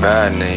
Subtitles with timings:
[0.00, 0.54] bērni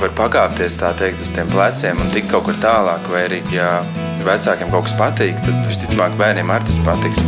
[0.00, 3.78] var pakāpties tā teikt uz tiem pleciem un tikt kaut kur tālāk, vai arī, ja
[4.26, 7.22] vecākiem kaut kas patīk, tad visticamāk bērniem arī tas patiks.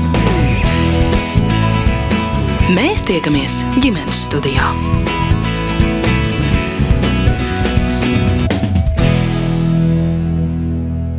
[2.74, 4.70] Mēs tiekamies ģimenes studijā.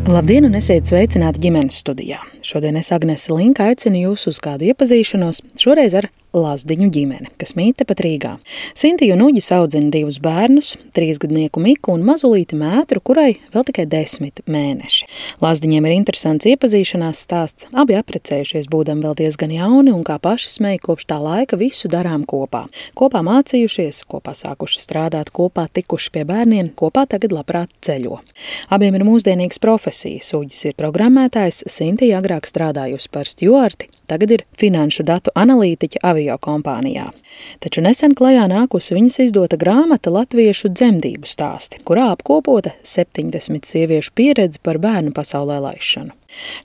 [0.06, 2.20] Labdien, un esiet sveicināti ģimenes studijā.
[2.46, 7.78] Šodien es Agnese Linka aicinu jūs uz kādu iepazīšanos, šoreiz ar Lazdiņu ģimene, kas mīt
[7.80, 8.34] tepat Rīgā.
[8.76, 14.42] Sintīja un Uģis audzina divus bērnus, trīsgadnieku Miku un mazulīti mētru, kurai vēl tikai desmit
[14.52, 15.08] mēneši.
[15.44, 17.70] Lazdiņiem ir interesants iepazīšanās stāsts.
[17.72, 22.28] Abi apprecējušies, būdami vēl diezgan jauni un kā paši smēja kopš tā laika visu darām
[22.28, 22.66] kopā.
[23.00, 28.20] Kopā mācījušies, kopā sākuši strādāt, kopā tikuši pie bērniem, kopā tagad labprāt ceļo.
[28.76, 30.34] Abiem ir mūsdienīgas profesijas.
[30.36, 36.38] Uģis ir programmētājs, Sintīja agrāk strādājusi par stjuarti, tagad ir finanšu datu analītiķa avio avio
[36.42, 37.10] kompānijā.
[37.60, 44.60] Taču nesen klajā nākusi viņas izdota grāmata Latviešu dzemdību stāsti, kurā apkopota 70 sieviešu pieredze
[44.64, 46.16] par bērnu pasaulē laišanu.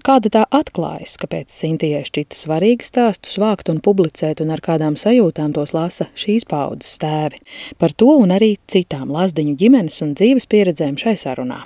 [0.02, 5.54] Kāda tā atklājas, kāpēc Sintijai šķita svarīgi stāstus vākt un publicēt, un ar kādām sajūtām
[5.54, 7.38] tos lasa šīs paudzes tēvi.
[7.78, 11.62] Par to un arī citām Lazdiņu ģimenes un dzīves pieredzēm šai sarunā.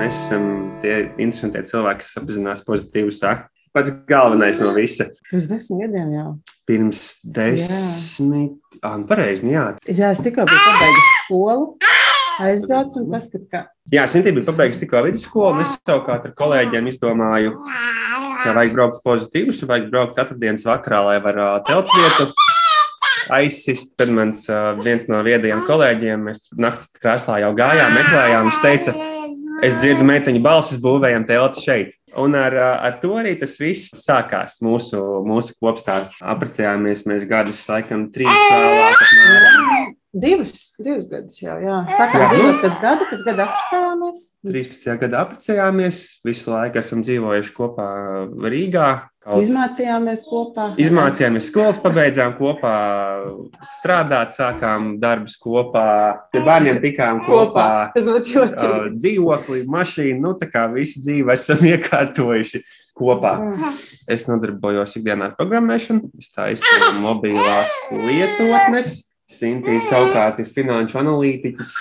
[0.00, 0.44] Mēs esam
[0.80, 3.50] tie interesantie cilvēki, kas apzinās pozitīvu saku.
[3.76, 5.04] Pats galvenais no visa.
[5.28, 6.30] Pirms desmit gadiem jau.
[6.66, 7.02] Pirms
[7.36, 9.66] desmit, ah, nu pareizi, nu jā.
[9.84, 11.68] Jā, es tikko biju pabeigusi skolu.
[12.40, 13.62] Aizbraucu un paskatu, kā.
[13.92, 17.52] Jā, Sintīna bija pabeigusi tikko vidusskolu, un es savukārt ar kolēģiem izdomāju,
[18.40, 22.30] ka vajag braukt pozitīvus, vajag braukt ceturtdienas vakarā, lai var uh, telts vietu
[23.36, 23.98] aizsist.
[24.00, 29.00] Tad mans uh, viens no viedajiem kolēģiem, mēs naktas krēslā jau gājām, meklējām, viņš teica,
[29.60, 31.88] Es dzirdu meiteņu balsis, būvējam telti šeit.
[32.16, 34.56] Un ar, ar to arī tas viss sākās.
[34.64, 39.92] Mūsu, mūsu kopstāsts apprecējāmies mēs gadus, laikam, trīs vēlāk.
[40.10, 41.76] Divus, divus gadus jau, jā.
[41.92, 44.24] Sākām dzīvot pēc gada, pēc gada apprecējāmies.
[44.48, 44.96] 13.
[45.04, 47.90] gada apprecējāmies, visu laiku esam dzīvojuši kopā
[48.40, 48.88] Rīgā.
[49.20, 49.42] Kaut...
[49.44, 50.66] Izmācījāmies kopā.
[50.80, 52.70] Izmācījāmies skolas, pabeidzām kopā,
[53.74, 55.82] strādāt, sākām darbus kopā.
[56.32, 57.66] Ar bērniem tikām kopā.
[57.92, 58.86] kopā.
[58.94, 62.62] Dzīvokli, mašīnu, nu tā kā visu dzīvi esam iekārtojuši
[62.96, 63.34] kopā.
[64.08, 68.96] Es nodarbojos ikdienā ar programmēšanu, es taisu mobilās lietotnes.
[69.30, 71.76] Sintīna savukārt ir finanšu analītiķis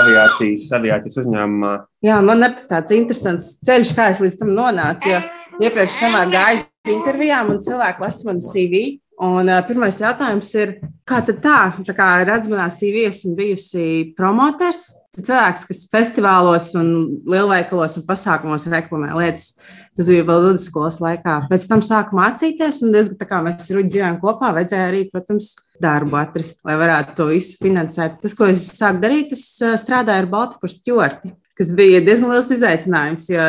[0.00, 1.76] aviācijas, aviācijas uzņēmumā.
[2.08, 5.12] Jā, man ir tas tāds interesants ceļš, kā es līdz tam nonācu.
[5.12, 5.20] Jo
[5.62, 8.84] iepriekš samā gāju intervijām un cilvēki lasa manu CV.
[9.22, 10.74] Un uh, pirmais jautājums ir,
[11.06, 11.58] kā tad tā?
[11.86, 13.86] Tā kā redz manā CV, esmu bijusi
[14.18, 16.90] promotors, cilvēks, kas festivālos un
[17.30, 19.52] lielveikalos un pasākumos reklamē lietas.
[19.94, 21.36] Tas bija vēl vidusskolas laikā.
[21.46, 26.18] Pēc tam sāku mācīties, un diezgan tā kā mēs dzīvojam kopā, vajadzēja arī, protams, darbu
[26.18, 28.18] atrast, lai varētu to visu finansēt.
[28.24, 29.46] Tas, ko es sāku darīt, es
[29.84, 33.28] strādāju ar Baltiku stjorti kas bija diezgan liels izaicinājums.
[33.30, 33.44] Jo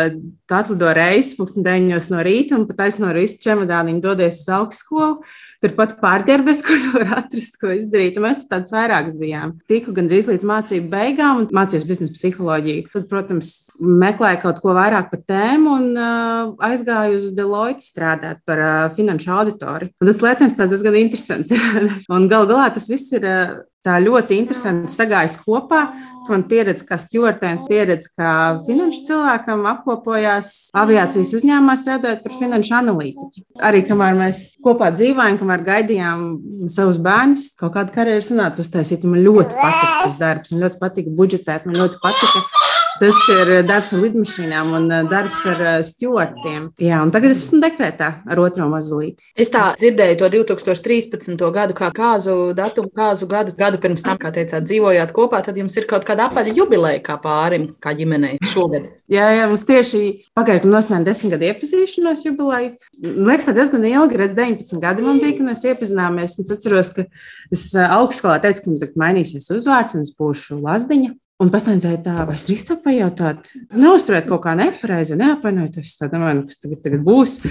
[0.45, 5.25] tu atlido reizes, pusdienas deviņos no rīta, un pat aizno rīta čemodāniņu dodies uz augstskolu.
[5.63, 8.19] Turpat pārģērbēs, kur var atrast, ko izdarīt.
[8.19, 9.55] Un mēs tādas vairākas bijām.
[9.71, 12.87] Tiku gandrīz līdz mācību beigām, un mācījos biznesa psiholoģiju.
[12.93, 18.61] Tad, protams, meklēju kaut ko vairāk par tēmu un uh, aizgāju uz Deloitte strādāt par
[18.61, 19.89] uh, finanšu auditori.
[19.97, 21.55] Un tas liecins tas diezgan interesants.
[22.13, 25.85] un gal galā tas viss ir uh, tā ļoti interesanti sagājis kopā.
[26.25, 28.29] Man pieredze kā stūrtēm, pieredze kā
[28.65, 33.43] finanšu cilvēkam apkopojās aviācijas uzņēmumā strādājot par finanšu analītiķu.
[33.69, 36.25] Arī kamēr mēs kopā dzīvojām, kamēr gaidījām
[36.73, 39.05] savus bērnus, kaut kāda karjeras sanāca uztaisīt.
[39.05, 42.64] Man ļoti patika tas darbs, man ļoti patika budžetēt, man ļoti patika
[42.95, 46.69] Tas ir darbs ar lidmašīnām un eh, darbs ar eh, stūrtiem.
[46.79, 49.25] Jā, un tagad es esmu dekrētā ar otro mazulīti.
[49.35, 51.43] Es tā dzirdēju to 2013.
[51.57, 55.75] gadu kā kāzu datumu, kāzu gadu, gadu pirms tam, kā teicāt, dzīvojāt kopā, tad jums
[55.75, 58.87] ir kaut kāda apaļa jubileja kā pārim, kā ģimenei šogad.
[59.11, 60.01] Jā, jā, mums tieši
[60.31, 62.71] pagājušajā gadā nosnēma desmit gadu iepazīšanās jubileju.
[63.03, 66.39] Liekas, tā diezgan ilgi, redz, 19 gadi man bija, kad mēs iepazināmies.
[66.39, 67.05] Es atceros, ka
[67.51, 71.11] es augstskolā teicu, ka man mainīsies uzvārds un es būšu Lazdiņa.
[71.43, 76.61] Un pasniedzēja tā, vai es drīkstu pajautāt, neuzturēt kaut kā nepareizi, neapvainoties, tad domāju, kas
[76.61, 77.41] tagad, tagad būs.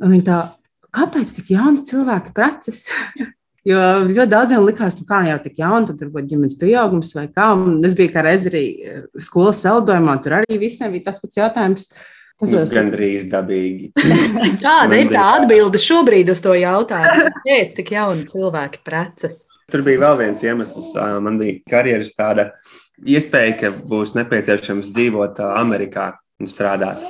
[0.00, 0.38] Un viņa tā,
[0.96, 2.86] kāpēc tik jauni cilvēki preces?
[3.68, 7.52] jo ļoti daudziem likās, nu kā jau tik jauni, tad varbūt ģimenes pieaugums vai kā.
[7.56, 11.40] Un es biju kā reiz arī eh, skolas saldojumā, tur arī visiem bija tas pats
[11.40, 11.88] jautājums.
[12.40, 13.92] Tas ir gandrīz dabīgi.
[14.64, 17.28] Kāda ir tā atbilde šobrīd uz to jautājumu?
[17.36, 19.44] Kāpēc tik jauni cilvēki preces?
[19.72, 20.92] Tur bija vēl viens iemesls.
[21.24, 22.50] Man bija karjeras tāda
[23.00, 27.04] iespēja, ka būs nepieciešams dzīvot Amerikā un strādāt.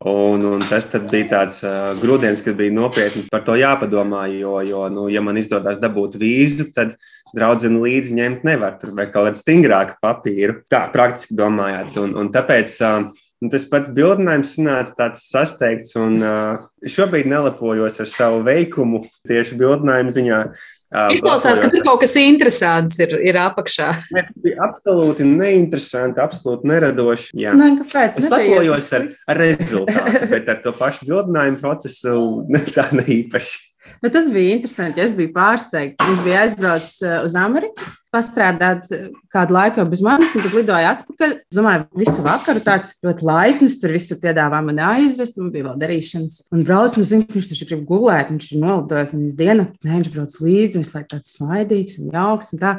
[0.00, 4.22] Un, un tas bija tāds uh, grūdienis, kad bija nopietni par to jāpadomā.
[4.32, 6.94] Jo, jo nu, ja man izdodas dabūt vīzu, tad
[7.36, 8.78] draudzene līdzi ņemt nevar.
[8.80, 12.00] Tur vajag kaut kādu stingrāku papīru, kā praktiski domājot.
[12.00, 13.10] Un, un tāpēc uh,
[13.40, 19.56] Un tas pats bildinājums nāca tāds sasteigts, un uh, šobrīd nelepojos ar savu veikumu tieši
[19.56, 20.40] bildinājuma ziņā.
[20.90, 23.92] Izklausās, ka tur kaut kas interesants ir, ir apakšā.
[24.16, 27.30] Ne, bija absolūti neinteresanti, absolūti neradoši.
[27.38, 27.54] Jā.
[27.54, 28.18] Nē, kāpēc?
[28.18, 32.16] Es lepojos ar, ar rezultātu, bet ar to pašu bildinājumu procesu
[32.76, 33.66] tā ne īpaši.
[34.02, 35.02] Bet tas bija interesanti.
[35.02, 36.02] Es biju pārsteigts.
[36.02, 41.36] Viņš bija aizbraucis uz Ameriku, pastrādāt uh, kādu laiku bez manis, un tad lidoja atpakaļ.
[41.50, 45.78] Es domāju, visu vakaru tāds ļoti laipns, tur visu piedāvā man aizvest, man bija vēl
[45.84, 46.40] darīšanas.
[46.54, 50.10] Un brauc, nu, zinu, viņš taču grib gulēt, viņš ir nolidojis viņas dienu, nē, viņš
[50.16, 52.74] brauc līdzi, viņš lai tāds smaidīgs un jauks un tā.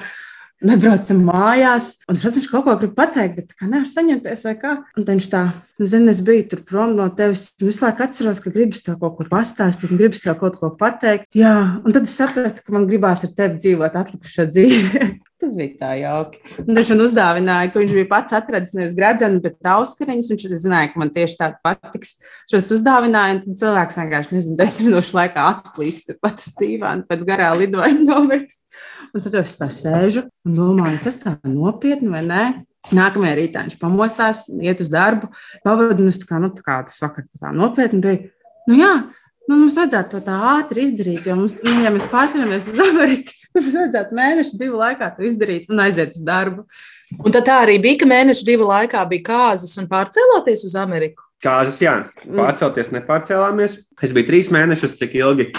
[0.61, 4.53] Un atbraucam mājās, un redz, viņš kaut ko grib pateikt, bet kā nevar saņemties vai
[4.61, 4.75] kā.
[4.93, 5.41] Un viņš tā,
[5.81, 8.99] nu, zini, es biju tur prom no tevis, un visu laiku atceros, ka gribas tev
[9.01, 11.25] kaut ko pastāstīt, un gribas tev kaut ko pateikt.
[11.33, 15.09] Jā, un tad es sapratu, ka man gribās ar tevi dzīvot atlikušo dzīvi.
[15.41, 16.37] Tas bija tā jauki.
[16.61, 20.29] Un viņš man uzdāvināja, ka viņš bija pats atradzis nevis gradzenu, bet auskariņus.
[20.29, 22.19] Viņš zināja, ka man tieši tāda patiks.
[22.51, 27.49] Šos uzdāvināja, un cilvēks vienkārši, nezinu, desmit minūšu laikā atplīst pat stīvā un pēc garā
[27.57, 28.60] lidojuma noveikts.
[29.17, 32.43] Es tā sēžu un domāju, tas tā nopietni vai nē.
[32.95, 35.27] Nākamajā rītā viņš pamostās, iet uz darbu,
[35.61, 38.31] pavadīja tā kā, nu, tā kā tas vakar tā nopietni bija.
[38.65, 38.93] Nu, jā,
[39.45, 43.35] nu, mums vajadzētu to tā ātri izdarīt, jo mums, nu, ja mēs pārceļamies uz Ameriku,
[43.51, 46.65] tad mums vajadzētu mēnešu, divu laikā to izdarīt un aiziet uz darbu.
[47.19, 51.27] Un tad tā arī bija, ka mēnešu divu laikā bija kāzas un pārcēloties uz Ameriku.
[51.41, 53.77] Kāzas, jā, pārcelties nepārcēlāmies.
[54.01, 55.51] Es biju trīs mēnešus, cik ilgi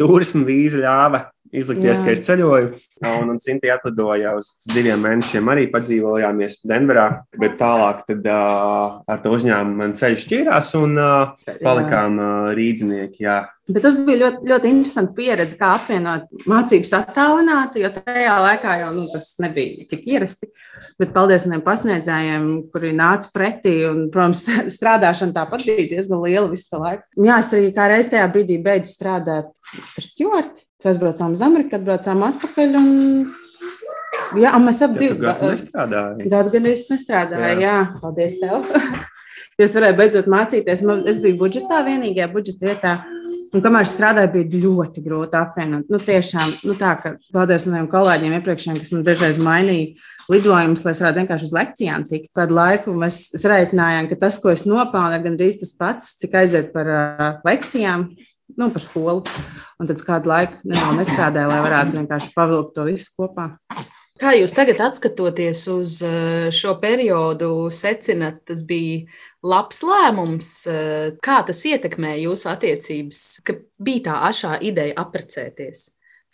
[0.00, 2.04] turisma vīza ļāva izlikties, Jā.
[2.04, 2.70] ka es ceļoju.
[3.04, 5.50] Un, un Sintīna atlidoja uz diviem mēnešiem.
[5.52, 7.06] Arī padzīvojāmies Denverā,
[7.40, 13.26] bet tālāk tad, uh, ar to uzņēmumu man ceļš šķīrās un uh, palikām uh, rīznieki.
[13.70, 18.88] Bet tas bija ļoti, ļoti interesanti pieredze, kā apvienot mācības attālināti, jo tajā laikā jau
[18.96, 20.50] nu, tas nebija tik ierasti.
[21.00, 23.76] Bet paldies maniem pasniedzējiem, kuri nāca pretī.
[23.88, 24.46] Un, protams,
[24.76, 27.06] strādāšana tāpat bija diezgan liela visu laiku.
[27.26, 30.66] Jā, es arī kā reiz tajā brīdī beidzu strādāt par stūrti.
[30.80, 32.76] Mēs aizbraucām uz Ameriku, atbraucām atpakaļ.
[32.80, 32.92] Un...
[34.40, 35.18] Jā, mēs abi divi
[36.32, 37.66] gadu gan es nestrādāju, jā.
[37.66, 38.64] jā, paldies tev.
[39.60, 40.80] es varēju beidzot mācīties.
[41.12, 42.94] Es biju budžetā, vienīgajā budžeta vietā.
[43.52, 45.92] Un kamēr es strādāju, bija ļoti grūti apvienot.
[45.92, 50.94] Nu, tiešām, nu, tā, ka paldies maniem kolēģiem iepriekšējiem, kas man dažreiz mainīja lidojumus, lai
[50.94, 52.30] es varētu vienkārši uz lekcijām tikt.
[52.40, 56.72] Kādu laiku mēs reiķinājām, ka tas, ko es nopelnu, ir gandrīz tas pats, cik aiziet
[56.72, 58.12] par uh, lekcijām
[58.58, 59.24] nu, par skolu.
[59.80, 60.60] Un tad kādu laiku
[60.98, 63.52] nestrādāju, lai varētu vienkārši pavilkt to visu kopā.
[64.20, 69.06] Kā jūs tagad skatoties uz eh, šo periodu, secināt, tas bija
[69.40, 70.50] labs lēmums?
[70.68, 75.86] Eh, kā tas ietekmēja jūsu attiecības, ka bija tā ašā ideja apprecēties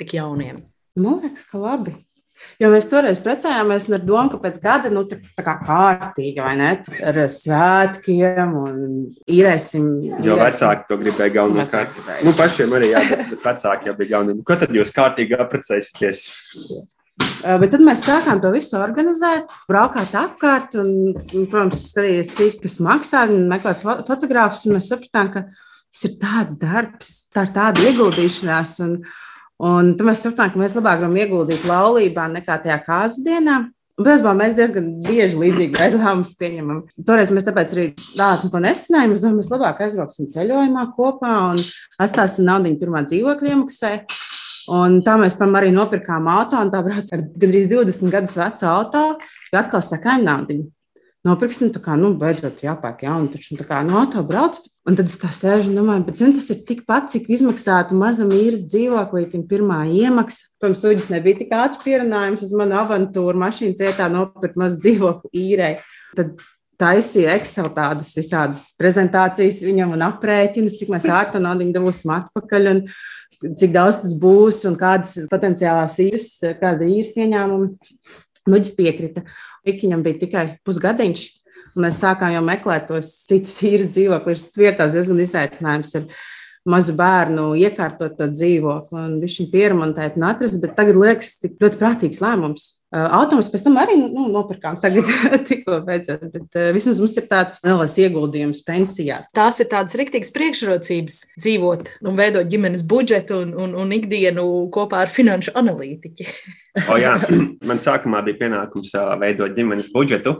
[0.02, 0.64] tik jauniem?
[0.98, 1.94] Man liekas, ka labi.
[2.60, 6.54] Jo mēs toreiz precējāmies ar domu, ka pēc gada, nu, tā, tā kā kārtīgi, vai
[6.60, 6.70] ne,
[7.10, 8.82] ar svētkiem un
[9.28, 9.86] īrēsim.
[10.24, 11.98] Jo vecāki to gribēja galvenokārt.
[12.24, 14.38] Nu, pašiem arī, jā, bet, vecāki jau bija galvenie.
[14.40, 16.22] Nu, ko tad jūs kārtīgi apprecēsieties?
[17.46, 20.90] Bet tad mēs sākām to visu organizēt, braukāt apkārt un,
[21.32, 24.66] protams, skatīties, cik tas maksā, un meklēt fotogrāfus.
[24.72, 28.74] Mēs sapratām, ka tas ir tāds darbs, tā ir tāda ieguldīšanās.
[28.84, 28.98] Un,
[29.62, 33.62] Un tad mēs sapratām, ka mēs labāk gribam ieguldīt laulībā nekā tajā kāzu dienā.
[33.96, 36.82] Bezbā mēs diezgan bieži līdzīgi lēmumus pieņemam.
[37.08, 39.14] Toreiz mēs tāpēc arī tādu neko nesanājām.
[39.16, 41.62] Es domāju, mēs labāk aizbrauksim ceļojumā kopā un
[42.04, 43.94] atstāsim naudu pirmā dzīvokļa iemaksai.
[44.76, 49.04] Un tā mēs arī nopirkām auto, un tā brauc ar gandrīz 20 gadus vecu auto,
[49.52, 50.66] jo atkal sakām naudu
[51.26, 54.58] nopirksim, tā kā, nu, beidzot jāpērk jaunu, taču, nu, tā kā, no auto brauc.
[54.86, 58.30] Un tad es tā sēžu un domāju, bet, zin, tas ir tikpat, cik izmaksātu mazam
[58.30, 60.52] īres dzīvoklītim pirmā iemaksa.
[60.62, 65.72] Protams, Uģis nebija tik ātrs pierunājums uz manu avantūru, mašīnas vietā nopirkt mazu dzīvokli īrei.
[66.14, 66.38] Tad
[66.78, 72.72] taisīja Excel tādas visādas prezentācijas viņam un aprēķinus, cik mēs ārā naudu dabūsim atpakaļ.
[72.76, 72.82] Un,
[73.36, 77.66] Cik daudz tas būs un kādas potenciālās īres, kāda īres ieņēmuma.
[78.48, 79.26] Nuģis piekrita.
[79.66, 81.26] Ikiņam bija tikai pusgadiņš.
[81.76, 84.46] Mēs sākām jau meklēt tos citus īres dzīvokļus.
[84.56, 86.06] Bija diezgan izaicinājums ar
[86.66, 91.80] mazu bērnu iekārtot to dzīvokli un viņš piermontēt un atrast, bet tagad liekas tik ļoti
[91.80, 92.72] prātīgs lēmums.
[92.96, 95.08] Automus pēc tam arī nu, nopirkām, tagad
[95.48, 99.20] tikko beidzot, bet vismaz mums ir tāds neliels ieguldījums pensijā.
[99.36, 105.02] Tās ir tādas riktīgas priekšrocības dzīvot un veidot ģimenes budžetu un, un, un ikdienu kopā
[105.04, 106.28] ar finanšu analītiķi.
[106.86, 107.18] o, jā,
[107.68, 110.38] man sākumā bija pienākums veidot ģimenes budžetu,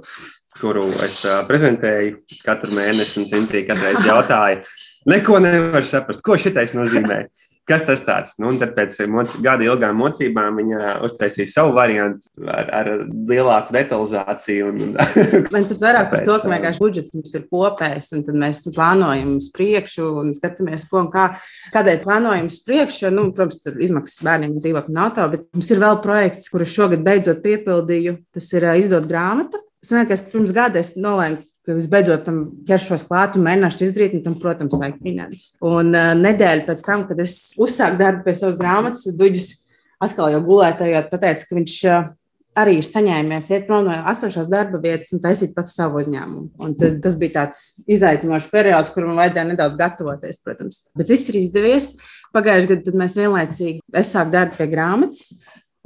[0.57, 4.63] kuru es prezentēju katru mēnesi un Sintīja katru reizi jautāja.
[5.07, 7.27] Neko nevar saprast, ko šitais nozīmē.
[7.67, 8.37] Kas tas tāds?
[8.39, 8.93] Nu, tad pēc
[9.43, 14.69] gada ilgām mocībām viņa uztaisīja savu variantu ar, ar lielāku detalizāciju.
[14.71, 14.93] Un,
[15.55, 19.35] Man tas vairāk par to, ka vienkārši budžets mums ir kopējs, un tad mēs plānojam
[19.41, 21.27] uz priekšu un skatāmies, ko un kā.
[21.75, 23.11] Kādēļ plānojam uz priekšu?
[23.15, 27.03] Nu, protams, tur izmaksas bērniem dzīvokļu un auto, bet mums ir vēl projekts, kurus šogad
[27.07, 28.21] beidzot piepildīju.
[28.37, 29.59] Tas ir izdot grāmatu.
[29.83, 34.19] Es domāju, ka pirms gada es nolēmu, ka visbeidzot tam ķeršos klāt un mēģināšu izdarīt,
[34.19, 35.49] un tam, protams, vajag finanses.
[35.67, 39.51] Un uh, nedēļa pēc tam, kad es uzsāku darbu pie savas grāmatas, Duģis
[40.03, 42.09] atkal jau gulētājot pateica, ka viņš uh,
[42.57, 46.47] arī ir saņēmies iet prom no esošās darba vietas un taisīt pats savu uzņēmumu.
[46.65, 50.87] Un tad, tas bija tāds izaicinošs periods, kur man vajadzēja nedaudz gatavoties, protams.
[50.97, 51.93] Bet viss ir izdevies.
[52.37, 55.29] Pagājušajā gadā mēs vienlaicīgi, sāku darbu pie grāmatas.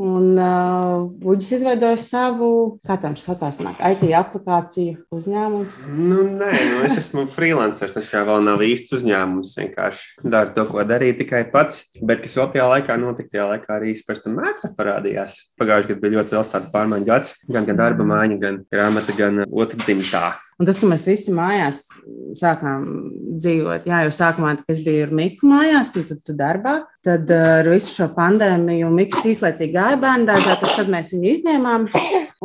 [0.01, 2.49] Un uh, Uģis izveidoja savu,
[2.89, 5.83] kā viņš saucās, IT aplikāciju uzņēmums.
[5.93, 7.93] Nu, nē, nu, es esmu freelancer.
[7.93, 9.53] Tas jau nav īsts uzņēmums.
[9.61, 11.85] Vienkārši daru to, ko darīju tikai pats.
[12.01, 13.93] Bet kas vēl tajā laikā notika, tajā laikā arī
[14.25, 15.37] tam mētra parādījās.
[15.61, 17.35] Pagājušajā gadā bija ļoti liels tāds pārmaiņu gads.
[17.51, 20.31] Gan, gan darba maiņa, gan grāmata, gan otra dzimtā.
[20.61, 21.87] Un tas, ka mēs visi mājās
[22.37, 22.83] sākām
[23.41, 26.75] dzīvot, jā, jau sākumā, es biju ar Miku mājās, tad tu darbā,
[27.07, 31.89] tad uh, ar visu šo pandēmiju Miks īslaicīgi gāja bērnu dārzā, tad mēs viņu izņēmām.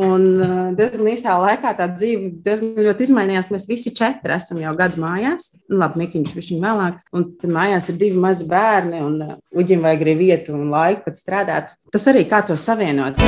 [0.05, 3.51] Un uh, diezgan īsā laikā tā dzīve diezgan ļoti izmainījās.
[3.51, 5.51] Mēs visi četri esam jau gadu mājās.
[5.67, 7.05] Nu, labi, Mikiņš viņš viņu vēlāk.
[7.15, 11.19] Un mājās ir divi mazi bērni, un uh, Uģim vajag arī vietu un laiku pat
[11.19, 11.75] strādāt.
[11.91, 13.19] Tas arī kā to savienot.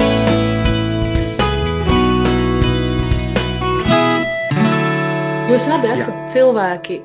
[5.48, 6.24] Jūs abi esat Jā.
[6.28, 6.96] cilvēki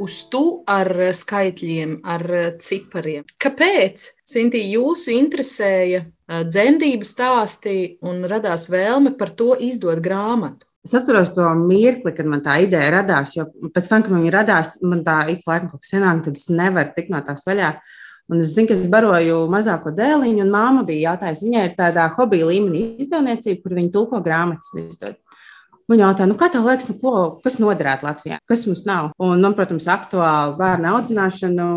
[0.00, 2.22] uz tu ar skaitļiem, ar
[2.64, 3.26] cipariem.
[3.36, 6.06] Kāpēc, Sintī, jūs interesēja
[6.48, 10.64] dzemdību stāstī un radās vēlme par to izdot grāmatu?
[10.80, 14.32] Es atceros to mirkli, kad man tā ideja radās, jo pēc tam, kad man viņa
[14.38, 17.44] radās, man tā ik pa laikam kaut kas senāk, tad es nevaru tikt no tās
[17.44, 17.74] vaļā.
[18.32, 22.08] Un es zinu, ka es baroju mazāko dēliņu, un māma bija jautājusi, viņai ir tādā
[22.16, 25.20] hobija līmenī izdevniecība, kur viņa tulko grāmatas izdod.
[25.90, 28.38] Viņa jautā, nu, kā tev liekas, nu, ko, kas noderētu Latvijā?
[28.46, 29.10] Kas mums nav?
[29.18, 31.70] Un man, protams, aktuāli bērnu audzināšana,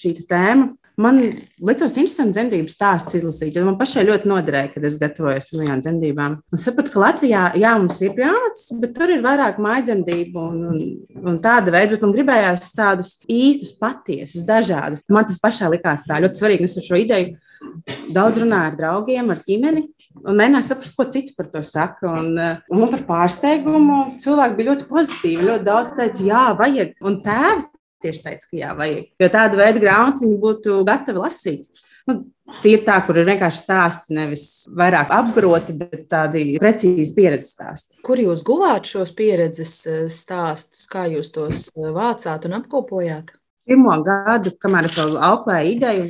[0.00, 0.70] šī tēma.
[1.00, 1.16] Man
[1.64, 6.34] likās interesanti dzemdību stāstus izlasīt, jo man pašai ļoti noderēja, kad es gatavojos pirmajām dzemdībām.
[6.56, 10.82] Es sapratu, ka Latvijā, jā, mums ir grāmatas, bet tur ir vairāk mājdzemdību un, un,
[11.30, 15.06] un tāda veida, bet man gribējās tādus īstus, patiesus, dažādus.
[15.08, 19.32] Man tas pašai likās tā ļoti svarīgi, es ar šo ideju daudz runāju ar draugiem,
[19.32, 19.86] ar ģimeni
[20.18, 22.08] un mēģināju saprast, ko citi par to saka.
[22.10, 25.46] Un, eh, un man par pārsteigumu cilvēki bija ļoti pozitīvi.
[25.50, 26.96] Ļoti daudz teica, jā, vajag.
[27.06, 27.68] Un tēvi
[28.02, 29.06] tieši teica, ka jā, vajag.
[29.20, 31.70] Jo tāda veida grāmatu viņi būtu gatavi lasīt.
[32.08, 32.24] Nu,
[32.58, 38.00] Tie ir tā, kur ir vienkārši stāsti, nevis vairāk apgroti, bet tādi precīzi pieredzes stāsti.
[38.02, 43.30] Kur jūs guvāt šos pieredzes eh, stāstus, kā jūs tos eh, vācāt un apkopojāt?
[43.70, 46.08] Pirmo gadu, kamēr es vēl auklēju ideju,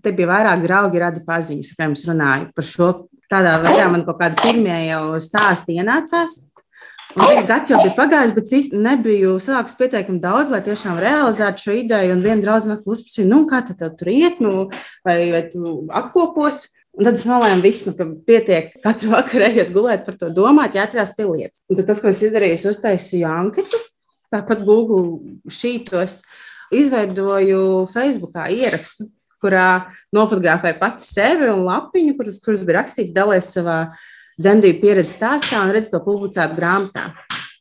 [0.00, 2.88] te bija vairāk draugi, radi paziņas, kā jums runāju par šo
[3.32, 6.36] tādā veidā man kaut kādi pirmie jau stāsti ienācās.
[7.16, 11.76] Un gads jau bija pagājis, bet es nebiju sācis pietiekami daudz, lai tiešām realizētu šo
[11.78, 12.16] ideju.
[12.16, 14.66] Un viena draudzene uzprasīja, nu, kā tad tur iet, nu,
[15.06, 16.66] vai, vai tu apkopos.
[16.96, 20.76] Un tad es nolēmu, visu, nu, ka pietiek katru vakaru ejot gulēt par to domāt,
[20.76, 21.60] jāatcerās pie lietas.
[21.70, 23.80] Un tad tas, ko es izdarīju, es uztaisīju anketu,
[24.32, 26.22] tāpat Google šītos,
[26.76, 27.60] izveidoju
[27.92, 29.10] Facebookā ierakstu
[29.42, 29.68] kurā
[30.16, 33.78] nofotografēja pati sevi un lapiņu, kuras, kuras bija rakstīts, dalījies savā
[34.40, 37.08] dzemdību pieredzes stāstā un redz to publicētu grāmatā.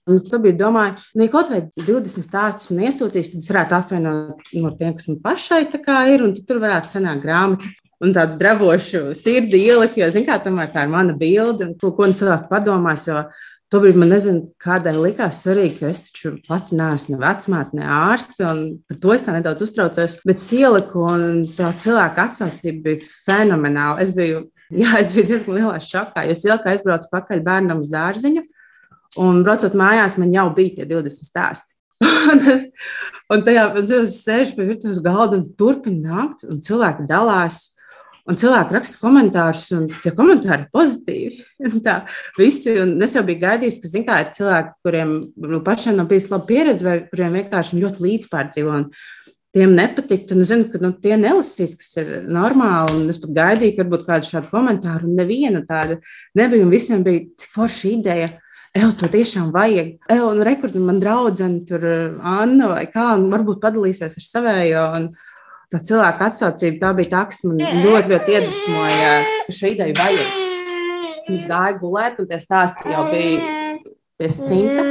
[0.06, 3.78] Un es biju domāju, nu, ja kaut vai 20 stāstus man iesūtīs, tad es varētu
[3.80, 5.64] apvienot no tiem, kas man pašai
[6.12, 7.72] ir, un tur varētu sanākt grāmata.
[8.04, 12.10] Un tādu dravošu sirdi ielikt, jo, zināmā mērā, tā ir mana bilde, un ko, ko
[12.12, 13.08] cilvēki padomās.
[13.08, 13.24] Jo
[13.76, 18.46] Tobrīd man nezinu, kādēļ likās svarīgi, ka es taču pati neesmu ne vecmāte, ne ārste.
[18.88, 20.16] Par to es tā nedaudz uztraucos.
[20.24, 24.00] Bet ieliku, un tā cilvēka atsaucība bija fenomenāla.
[24.06, 26.24] Es biju, jā, es biju diezgan lielā šokā.
[26.32, 28.46] Es ieliku aizbraucu pakaļ bērnam uz dārziņu,
[29.26, 31.76] un braucot mājās, man jau bija tie 20 stāsti.
[32.32, 32.64] un, tas,
[33.36, 37.75] un tajā brīdī es sēžu pie virtuves galda un turpinu nākt, un cilvēki dalās
[38.26, 41.44] Un cilvēki raksta komentārus, un tie komentāri ir pozitīvi.
[41.86, 42.00] Tā,
[42.40, 45.12] visi, un es jau biju gaidījis, ka kā, ir cilvēki, kuriem
[45.46, 48.80] nu, pašiem nav bijis laba pieredze, vai kuriem vienkārši ļoti līdzpārdzīvo.
[49.56, 50.36] Tiem nepatiktu.
[50.36, 53.06] Un es zinu, ka nu, tie nelasīs, kas ir normāli.
[53.14, 55.08] Es pat gaidīju, ka varbūt kādu šādu komentāru.
[55.08, 56.02] Un neviena tāda
[56.36, 56.66] nebija.
[56.74, 58.34] Visiem bija cik forša ideja.
[58.76, 59.94] Evo, to tiešām vajag.
[60.12, 61.86] Evo, un rekordi man draudzene, tur
[62.20, 64.84] Anna vai kā, un varbūt padalīsies ar savējo.
[64.98, 65.08] Un
[65.76, 69.12] tā cilvēka atsaucība, tā bija tā, kas man ļoti, ļoti iedvesmoja,
[69.52, 70.42] šo ideju vajag.
[71.36, 73.54] Es gāju gulēt, un tie stāsti jau bija
[74.16, 74.86] pie simta.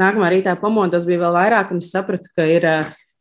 [0.00, 2.66] Nākamā rītā pamodos bija vēl vairāk, un es sapratu, ka ir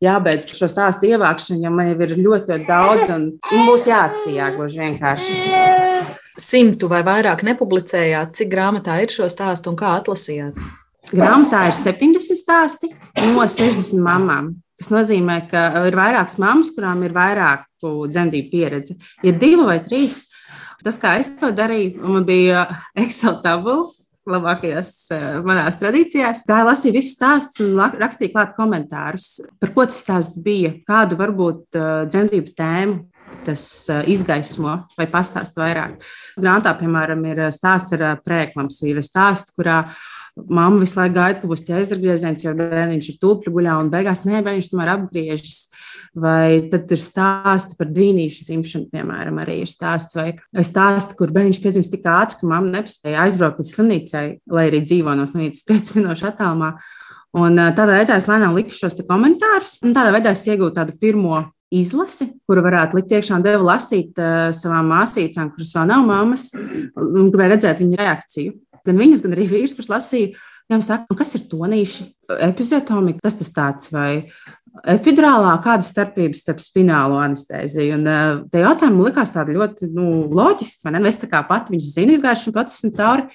[0.03, 4.49] jābeidz šo stāstu ievākšana, jo man jau ir ļoti, ļoti daudz, un, un būs jāatsījā
[4.57, 5.37] gluži vienkārši.
[6.41, 10.57] Simtu vai vairāk nepublicējāt, cik grāmatā ir šo stāstu un kā atlasījāt?
[11.13, 12.89] Grāmatā ir 70 stāsti
[13.21, 14.53] no 60 mamām.
[14.83, 18.97] Tas nozīmē, ka ir vairākas mammas, kurām ir vairāk dzemdību pieredze.
[19.23, 20.25] Ir divi vai trīs.
[20.83, 22.65] Tas, kā es to darīju, man bija
[22.99, 23.85] Excel tabula,
[24.27, 26.43] labākajās uh, manās tradīcijās.
[26.49, 29.29] Gāja lasīja visus stāstus un rakstīja klāt komentārus,
[29.63, 32.99] par ko tas stāsts bija, kādu varbūt uh, dzemdību tēmu
[33.47, 36.03] tas uh, izgaismo vai pastāst vairāk.
[36.35, 39.85] Grāmatā, piemēram, ir stāsts ar prēklamsīvu stāsts, kurā
[40.33, 44.39] Māma visu laiku gaida, ka būs ķēzargrieziens, jo bērniņš ir tūpļu guļā, un beigās nē,
[44.45, 45.59] bērniņš tomēr apgriežas.
[46.17, 50.31] Vai tad ir stāsti par dvīnīšu dzimšanu, piemēram, arī ir stāsts, vai,
[50.65, 55.15] stāsti, kur bērns piedzimst tik ātri, ka mamma nespēja aizbraukt līdz slimnīcai, lai arī dzīvo
[55.17, 56.73] no slimnīcas 5 minūšu attālumā.
[57.37, 61.47] Un tādā veidā es lēnām liku šos komentārus, un tādā veidā es iegūstu tādu pirmo
[61.73, 67.33] izlasi, kuru varētu likt iekšā devu lasīt uh, savām māsīcām, kuras vēl nav mammas, un
[67.33, 68.53] gribēju redzēt viņu reakciju.
[68.87, 70.33] Gan viņas, gan arī vīrs, kurš lasīja,
[70.71, 72.07] jau saka, nu, kas ir tonīši,
[72.49, 74.25] epizotomika, kas tas tāds vai
[74.89, 77.99] epidurālā, kāda starpība starp spinālo anestēziju.
[77.99, 81.07] Un uh, tie jautājumi likās tādi ļoti nu, loģiski, man ne?
[81.11, 83.27] Es tā kā pati viņš zina, izgājuši un pats esmu cauri.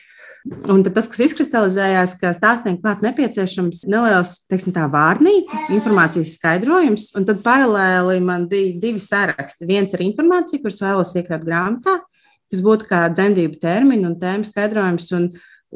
[0.70, 7.26] Un tas, kas izkristalizējās, ka stāstiem klāt nepieciešams neliels, teiksim, tā vārnīca, informācijas skaidrojums, un
[7.28, 9.68] tad paralēli man bija divi saraksti.
[9.68, 11.98] Viens ar informāciju, kuras vēlos iekļaut grāmatā,
[12.52, 15.30] kas būtu kā dzemdību termiņu un tēmu skaidrojums, un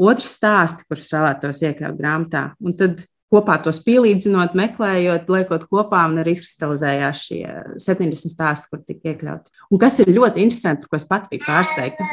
[0.08, 2.44] otrs stāsti, kurus vēlētos iekļaut grāmatā.
[2.64, 7.42] Un tad kopā tos pielīdzinot, meklējot, liekot kopā, un arī izkristalizējās šie
[7.80, 9.52] 70 stāsti, kur tika iekļauti.
[9.72, 12.08] Un kas ir ļoti interesanti, ko es pat biju pārsteigta.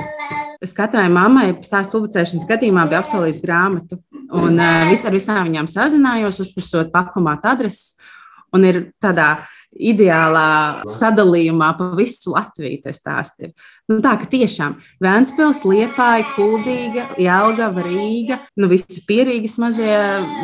[0.64, 4.00] Es katrai mammai stāstu publicēšanas gadījumā biju apsolījis grāmatu,
[4.36, 7.98] un uh, vis, ar visām viņām sazinājos, uzprasot pakomāt adreses.
[8.56, 9.30] Un ir tādā
[9.70, 13.52] ideālā sadalījumā pa visu Latviju tas stāsts ir.
[13.90, 19.96] Nu, tā ka tiešām Vēnspils, Liepāja, Kuldīga, Jelgava, Rīga, nu visas pierīgas mazie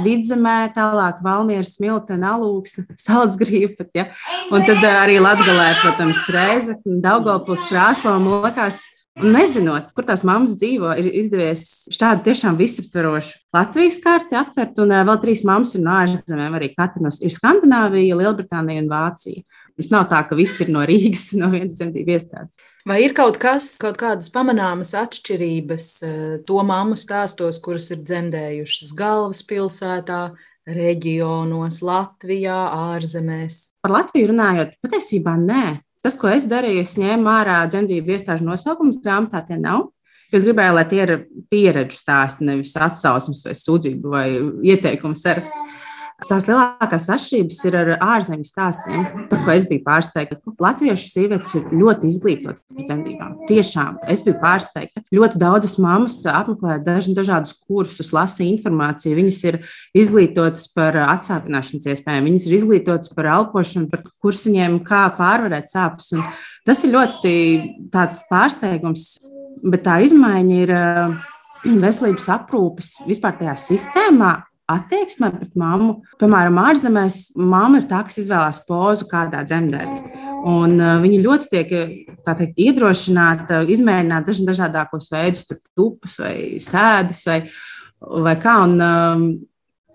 [0.05, 4.09] vidzemē, tālāk Valmieras, Miltena, Alūksne, Saldzgrīva pat, ja.
[4.53, 8.83] Un tad arī Latgalē, protams, Reize, Daugavpils, Krāslava, Mokās.
[8.83, 14.91] Un nezinot, kur tās mammas dzīvo, ir izdevies šādu tiešām visaptverošu Latvijas karti aptvert, un
[14.95, 16.57] vēl trīs mammas ir no ārzemēm.
[16.57, 19.45] Arī katra no ir Skandināvija, Lielbritānija un Vācija.
[19.75, 22.59] Mums nav tā, ka viss ir no Rīgas, no vienas dzemdību iestādes.
[22.87, 25.87] Vai ir kaut kas, kaut kādas pamanāmas atšķirības
[26.47, 30.21] to mammu stāstos, kuras ir dzemdējušas galvaspilsētā,
[30.65, 32.59] reģionos, Latvijā,
[32.95, 33.59] ārzemēs?
[33.85, 35.65] Par Latviju runājot, patiesībā nē.
[36.05, 39.87] Tas, ko es darīju, es ņēmu ārā dzemdību iestāžu nosaukumus, grāmatā tie nav.
[40.29, 41.13] Es gribēju, lai tie ir
[41.49, 44.25] pieredžu stāsti, nevis atsauksmes vai sūdzību vai
[44.69, 45.57] ieteikumu saraksts.
[46.23, 50.37] Tās lielākās atšķirības ir ar ārzemju stāstiem, par ko es biju pārsteigta.
[50.63, 53.33] Latviešu sievietes ir ļoti izglītotas par dzemdībām.
[53.49, 55.03] Tiešām es biju pārsteigta.
[55.13, 59.17] Ļoti daudzas mammas apmeklē dažādus kursus, lasa informāciju.
[59.19, 59.59] Viņas ir
[60.05, 66.13] izglītotas par atsāpināšanas iespējām, viņas ir izglītotas par elpošanu, par kursiņiem, kā pārvarēt sāpes.
[66.15, 66.23] Un
[66.65, 67.35] tas ir ļoti
[67.91, 69.07] pārsteigums,
[69.67, 70.75] bet tā izmaiņa ir
[71.85, 74.35] veselības aprūpes vispār tajā sistēmā
[74.71, 75.99] attieksmē pret mammu.
[76.21, 80.05] Piemēram, ārzemēs mamma ir tā, kas izvēlās pozu, kādā dzemdēt.
[80.45, 81.73] Un, uh, viņa ļoti tiek
[82.25, 85.45] teikt, iedrošināta izmēģināt daž, dažādākos veidus,
[85.77, 87.39] tupus vai sēdes vai,
[88.25, 88.61] vai kā.
[88.65, 89.27] Un, um,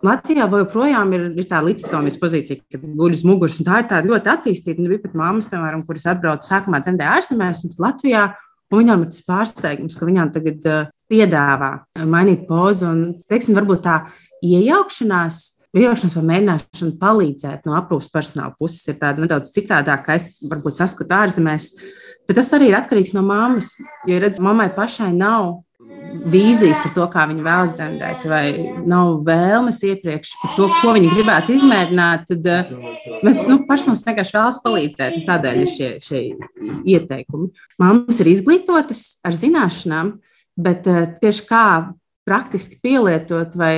[0.01, 3.59] Latvijā joprojām ir, ir tā līdzekļu pozīcija, kad guļ uz muguras.
[3.61, 4.87] Tā ir ļoti attīstīta.
[4.87, 8.31] Bija pat mammas, piemēram, kuras atbrauca sākumā dzemdēt ārzemēs, un Latvijā
[8.73, 11.71] viņām ir tas pārsteigums, ka viņām tagad uh, piedāvā
[12.09, 12.89] mainīt pozu.
[12.89, 13.99] Un, teiksim, varbūt tā
[14.47, 15.41] iejaukšanās,
[15.77, 20.81] iejaukšanās vai mēģināšana palīdzēt no aprūpas personāla puses ir tāda nedaudz citādāka, kā es varbūt
[20.81, 21.73] saskatu ārzemēs.
[22.29, 23.75] Bet tas arī ir atkarīgs no mammas.
[24.07, 25.61] Jo, redziet, mammai pašai nav
[26.31, 28.45] vīzijas par to, kā viņa vēlas dzemdēt, vai
[28.89, 32.27] nav vēlmes iepriekš par to, ko viņa gribētu izmēģināt.
[32.31, 32.49] Tad,
[33.25, 35.21] bet nu, personāls vienkārši vēlas palīdzēt.
[35.29, 36.23] Tādēļ ir šie, šie
[36.95, 37.51] ieteikumi.
[37.83, 40.15] Māmas ir izglītotas ar zināšanām,
[40.61, 40.89] bet
[41.23, 41.67] tieši kā
[42.31, 43.75] praktiski pielietot, vai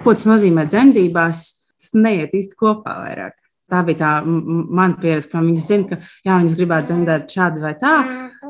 [0.00, 1.44] ko tas nozīmē dzemdībās,
[1.80, 3.36] tas neiet īsti kopā vairāk.
[3.70, 7.76] Tā bija tā mana pieredze, ka viņas zina, ka jā, viņas gribētu dzemdēt šādi vai
[7.78, 7.94] tā,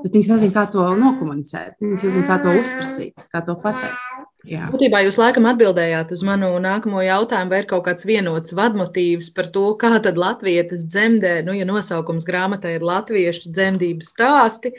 [0.01, 1.77] bet viņas nezina, kā to nokomunicēt.
[1.83, 4.27] Viņas nezina, kā to uzprasīt, kā to pateikt.
[4.49, 4.71] Jā.
[4.73, 9.51] Būtībā jūs laikam atbildējāt uz manu nākamo jautājumu, vai ir kaut kāds vienots vadmotīvs par
[9.53, 14.73] to, kā tad latvietis dzemdē, nu, ja nosaukums grāmatai ir latviešu dzemdību stāsti,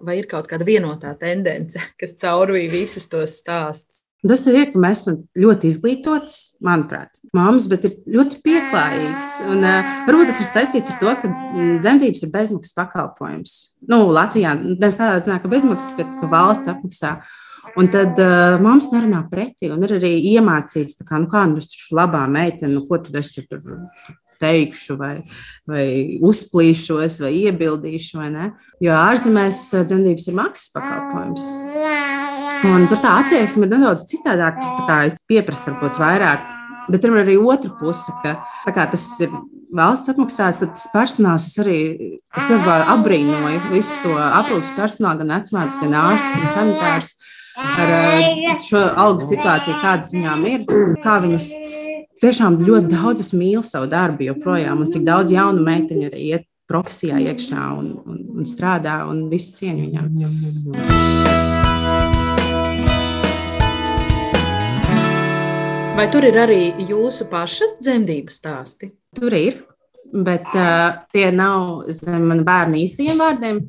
[0.00, 4.01] vai ir kaut kāda vienotā tendence, kas caurvīja visus tos stāstus?
[4.22, 9.32] Tas ir, ka mēs esam ļoti izglītotas, manuprāt, māmas, bet ir ļoti pieklājīgas.
[9.50, 13.56] Un, uh, varbūt tas ir saistīts ar to, ka mm, dzemdības ir bezmaksas pakalpojums.
[13.90, 17.16] Nu, Latvijā tas tādā ziņā, ka bezmaksas, bet ka valsts apmaksā.
[17.80, 21.98] Un tad uh, māmas nerunā pretī, un ir arī iemācīts, kā, nu, kā nu, taču
[21.98, 23.58] labā meitene, nu, ko tad es tur
[24.42, 25.12] teikšu, vai,
[25.70, 25.86] vai
[26.22, 28.50] uzplīšos, vai iebildīšu, vai ne.
[28.82, 31.54] Jo ārzemēs uh, dzemdības ir maksas pakalpojums.
[32.68, 34.62] Un tur tā attieksme ir nedaudz citādāka.
[34.78, 34.98] Tā kā
[35.30, 36.44] pieprasa varbūt vairāk.
[36.92, 38.36] Bet ir arī otra puse, ka
[38.66, 39.32] kā, tas ir
[39.72, 41.78] valsts apmaksāts, tad tas personāls arī
[42.18, 47.12] es pilnībā apbrīnoju visu to aprūpas personālu, gan vecmātes, gan ārstus, gan sanitārus
[47.62, 50.66] ar eh, šo algu situāciju, kādas viņām ir,
[51.04, 51.48] kā viņas
[52.22, 57.18] tiešām ļoti daudzas mīl savu darbu joprojām, un cik daudz jaunu meiteņu arī iet profesijā
[57.32, 61.61] iekšā un, un, un strādā, un visu cieņu viņam.
[66.02, 68.88] Vai tur ir arī jūsu pašas dzemdību stāsti?
[69.14, 69.60] Tur ir,
[70.10, 73.60] bet uh, tie nav zem man bērnu īstajiem vārdiem.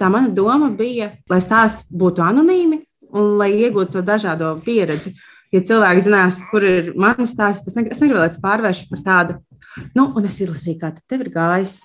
[0.00, 2.78] Tā mana doma bija, lai stāsti būtu anonīmi,
[3.12, 5.12] un lai iegūtu to dažādo pieredzi.
[5.52, 9.36] Ja cilvēki zinās, kur ir mans stāsts, es negribu, lai tas pārvērš par tādu,
[9.92, 11.76] nu, un es izlasīju, kā tev ir gājis.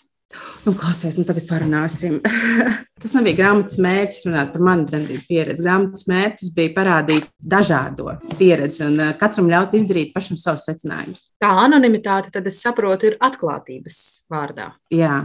[0.61, 2.19] Nu, klausies, nu tagad parunāsim.
[3.01, 5.63] Tas nebija grāmatas mērķis runāt par manu dzemdību pieredzi.
[5.65, 11.23] Grāmatas mērķis bija parādīt dažādo pieredzi un eh, katram ļaut izdarīt pašam savus secinājumus.
[11.41, 13.97] Tā anonimitāte, tad es saprotu, ir atklātības
[14.29, 14.67] vārdā.
[14.93, 15.15] Jā,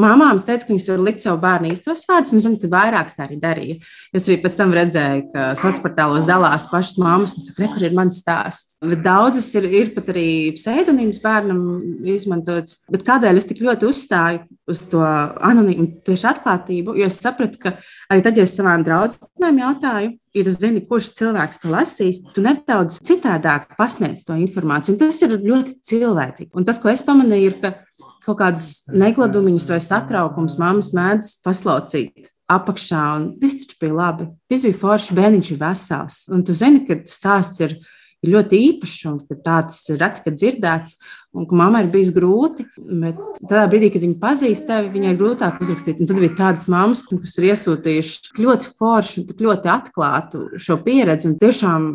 [0.00, 3.18] māmām teica, ka viņas var likt savu bērnu īstos vārdus, un es zinu, ka vairākas
[3.18, 3.76] tā arī darīja.
[4.16, 7.98] Es arī pēc tam redzēju, ka sociālos portālos dalās pašas māmas un saka, kur ir
[7.98, 8.80] mans stāsts.
[8.80, 11.60] Bet daudzas ir, ir pat arī pseidonīms bērnam
[12.08, 12.80] izmantots.
[12.88, 16.94] Bet kādēļ es tik ļoti uzstāju uz to anonīmu tieši atklātību?
[16.98, 17.74] Jo es sapratu, ka
[18.12, 22.44] arī tad, ja es savām draudzenēm jautāju, ja tu zini, kurš cilvēks to lasīs, tu
[22.44, 24.96] nedaudz citādāk pasniedz to informāciju.
[24.96, 26.50] Un tas ir ļoti cilvēcīgi.
[26.56, 32.32] Un tas, ko es pamanīju, ir, ka kaut kādus negladumiņus vai satraukumus mammas mēdz paslaucīt
[32.48, 34.30] apakšā, un viss taču bija labi.
[34.50, 36.24] Viss bija forši, bērniņš ir vesels.
[36.32, 37.78] Un tu zini, ka stāsts ir
[38.24, 40.98] ir ļoti īpašs un tāds reti, dzirdēts.
[41.36, 45.18] Un ka mammai ir bijis grūti, bet tādā brīdī, kad viņa pazīst tevi, viņai ir
[45.20, 46.00] grūtāk uzrakstīt.
[46.00, 51.36] Un tad bija tādas mammas, kas ir iesūtījušas ļoti foršu, ļoti atklātu šo pieredzi un
[51.42, 51.88] tiešām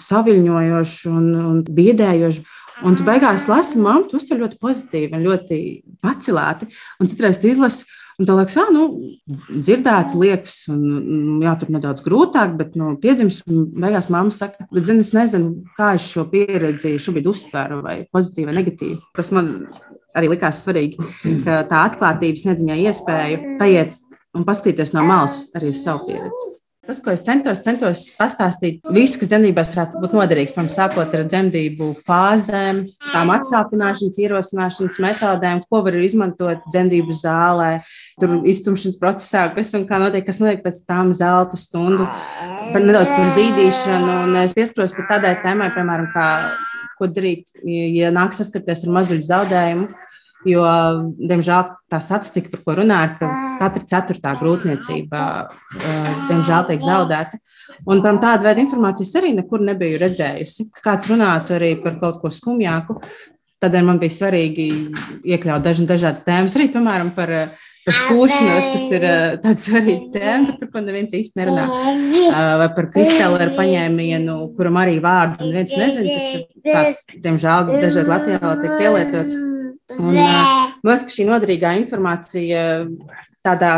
[0.00, 2.46] saviņojošu un, un biedējošu.
[2.88, 5.58] Un tu beigās lasi, mamma, tu uztver ļoti pozitīvi un ļoti
[6.02, 6.66] pacelēti.
[6.98, 8.84] Un citreiz tu izlasi Un tā liekas, ah, nu,
[9.50, 14.86] dzirdēt, liekas, un jā, tur nedaudz grūtāk, bet no nu, piedzimis, beigās mamma saka, bet
[14.86, 19.00] zini, es nezinu, kā es šo pieredzi šobrīd uztveru, vai pozitīvi vai negatīvi.
[19.18, 19.50] Tas man
[20.14, 21.10] arī likās svarīgi,
[21.42, 23.98] ka tā atklātības nedziņā iespēju paiet
[24.34, 26.52] un paskatīties no malas arī uz savu pieredzi.
[26.84, 31.22] Tas, ko es centos, centos pastāstīt, visu, kas dzemdībās varētu būt noderīgs, pirms sākot ar
[31.30, 37.70] dzemdību fāzēm, tām atsāpināšanas, ierosināšanas metodēm, ko var izmantot dzemdību zālē,
[38.20, 42.04] tur iztumšanas procesā, kas un kā notiek, kas notiek pēc tam zelta stundu,
[42.74, 44.16] par nedaudz par zīdīšanu.
[44.26, 46.28] Un es pieskaros pat tādai tēmai, piemēram, kā,
[47.00, 49.88] ko darīt, ja nāk saskarties ar mazuļu zaudējumu
[50.44, 50.64] Jo,
[51.16, 53.28] diemžēl, tā statistika, par ko runā, ir, ka
[53.62, 55.20] katra ceturtā grūtniecība,
[56.28, 57.40] diemžēl, tiek zaudēta.
[57.88, 60.68] Un par tādu veidu informācijas arī nekur nebiju redzējusi.
[60.84, 62.98] Kāds runātu arī par kaut ko skumjāku,
[63.64, 64.68] tādēļ man bija svarīgi
[65.24, 67.32] iekļaut daži, dažādas tēmas, arī, piemēram, par
[67.84, 69.02] par skūšanos, kas ir
[69.42, 71.66] tāda svarīga tēma, par ko neviens īsti nerunā.
[72.62, 78.78] Vai par kristālu paņēmienu, kuram arī vārdu neviens nezina, taču tāds, diemžēl, dažreiz Latvijā tiek
[78.80, 79.36] pielietots.
[79.98, 82.64] Un, man liekas, ka šī noderīgā informācija
[83.44, 83.72] tādā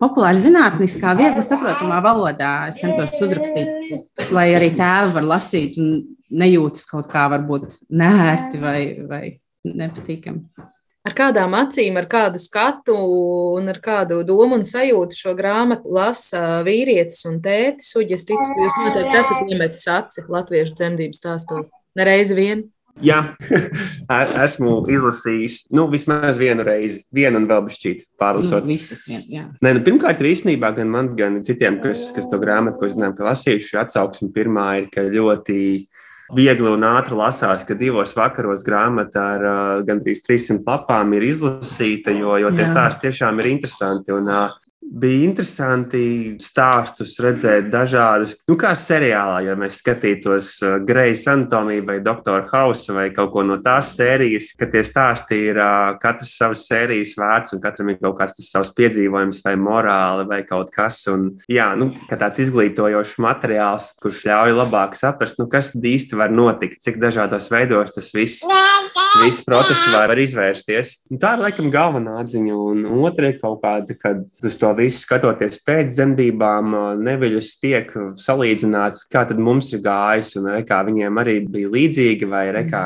[0.00, 5.96] populāra zinātniskā, viegli saprotamā valodā es centos uzrakstīt, lai arī tēvi var lasīt un
[6.34, 9.24] nejūtas kaut kā varbūt nērti vai, vai
[9.64, 10.70] nepatīkami.
[11.04, 16.62] Ar kādām acīm, ar kādu skatu un ar kādu domu un sajūtu šo grāmatu lasa
[16.64, 17.90] vīrietis un tētis?
[18.00, 21.74] Uģi, es ticu, ka jūs noteikti esat iemetis aci latviešu dzemdības stāstos.
[22.00, 22.64] Nereizi vien.
[23.02, 23.18] Jā,
[24.44, 28.62] esmu izlasījis nu, vismaz vienu reizi, vienu un vēl bišķīt pārlasot.
[28.62, 29.48] Nu, visas, jā.
[29.64, 33.16] Nē, nu, pirmkārt, ir īstenībā gan man, gan citiem, kas, kas to grāmatu, ko zinām,
[33.18, 35.58] ka lasījuši, atsauksme pirmā ir, ka ļoti
[36.34, 42.14] viegli un ātri lasās, ka divos vakaros grāmata ar uh, gandrīz 300 lapām ir izlasīta,
[42.14, 44.14] jo, jo tie stāsti tiešām ir interesanti.
[44.14, 46.02] Un, uh, bija interesanti
[46.42, 52.94] stāstus redzēt dažādus, nu, kā seriālā, ja mēs skatītos uh, Grejas anatomiju vai Doktora Hausa
[52.96, 57.56] vai kaut ko no tās sērijas, ka tie stāsti ir uh, katrs savas sērijas vērts
[57.56, 61.00] un katram ir kaut kāds savs piedzīvojums vai morāli vai kaut kas.
[61.10, 66.82] Un, jā, nu, tāds izglītojošs materiāls, kurš ļauj labāk saprast, nu, kas īsti var notikt,
[66.84, 68.44] cik dažādos veidos tas viss,
[69.22, 70.96] viss process var izvērsties.
[71.12, 75.02] Un tā ir laikam galvenā atziņa, un otra ir kaut kāda, kad uz to visu
[75.04, 81.40] skatoties pēc dzemdībām, neviļus tiek salīdzināts, kā tad mums ir gājis, un kā viņiem arī
[81.50, 82.84] bija līdzīgi, vai re, kā,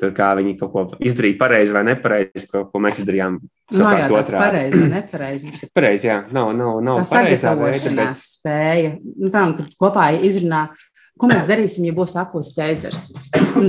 [0.00, 3.40] tur, kā viņi kaut ko izdarīja pareizi vai nepareizi, ko, ko mēs izdarījām.
[3.68, 5.56] No, nu, jā, tas ir pareizi nepareizi.
[5.76, 8.28] pareizi, jā, nav, nav, nav tā sagatavošanās bet...
[8.38, 8.94] spēja.
[9.18, 9.48] Nu, tā,
[9.80, 10.68] kopā izrunā
[11.18, 13.08] Ko mēs darīsim, ja būs akūts ķēzars?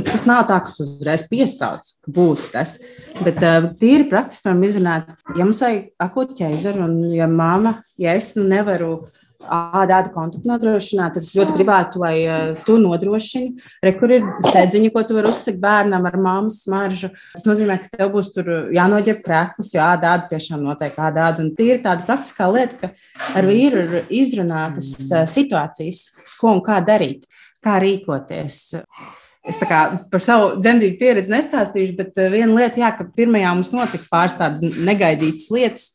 [0.09, 2.75] Tas nav tā, ka uzreiz piesauc, ka būtu tas.
[3.23, 8.13] Bet uh, tīri praktiski varam izrunāt, ja mums vajag akūtu ķēzaru, un ja mamma, ja
[8.19, 9.07] es nevaru
[9.39, 13.53] ādā kontaktu nodrošināt, tad es ļoti gribētu, lai uh, tu nodrošini.
[13.85, 17.11] Re, kur ir sēdziņa, ko tu vari uzsakt bērnam ar mammas smaržu.
[17.33, 21.31] Tas nozīmē, ka tev būs tur jānoģer krēklis, jo ādā tiešām notiek ādā.
[21.39, 26.09] Un tīri tāda praktiskā lieta, ka ar vīru ir izrunātas uh, situācijas,
[26.41, 27.29] ko un kā darīt
[27.63, 28.59] kā rīkoties.
[29.49, 34.05] Es par savu dzemdību pieredzi nestāstīšu, bet eh, viena lieta, jā, ka pirmajā mums notika
[34.11, 35.87] pāris tādas negaidītas lietas,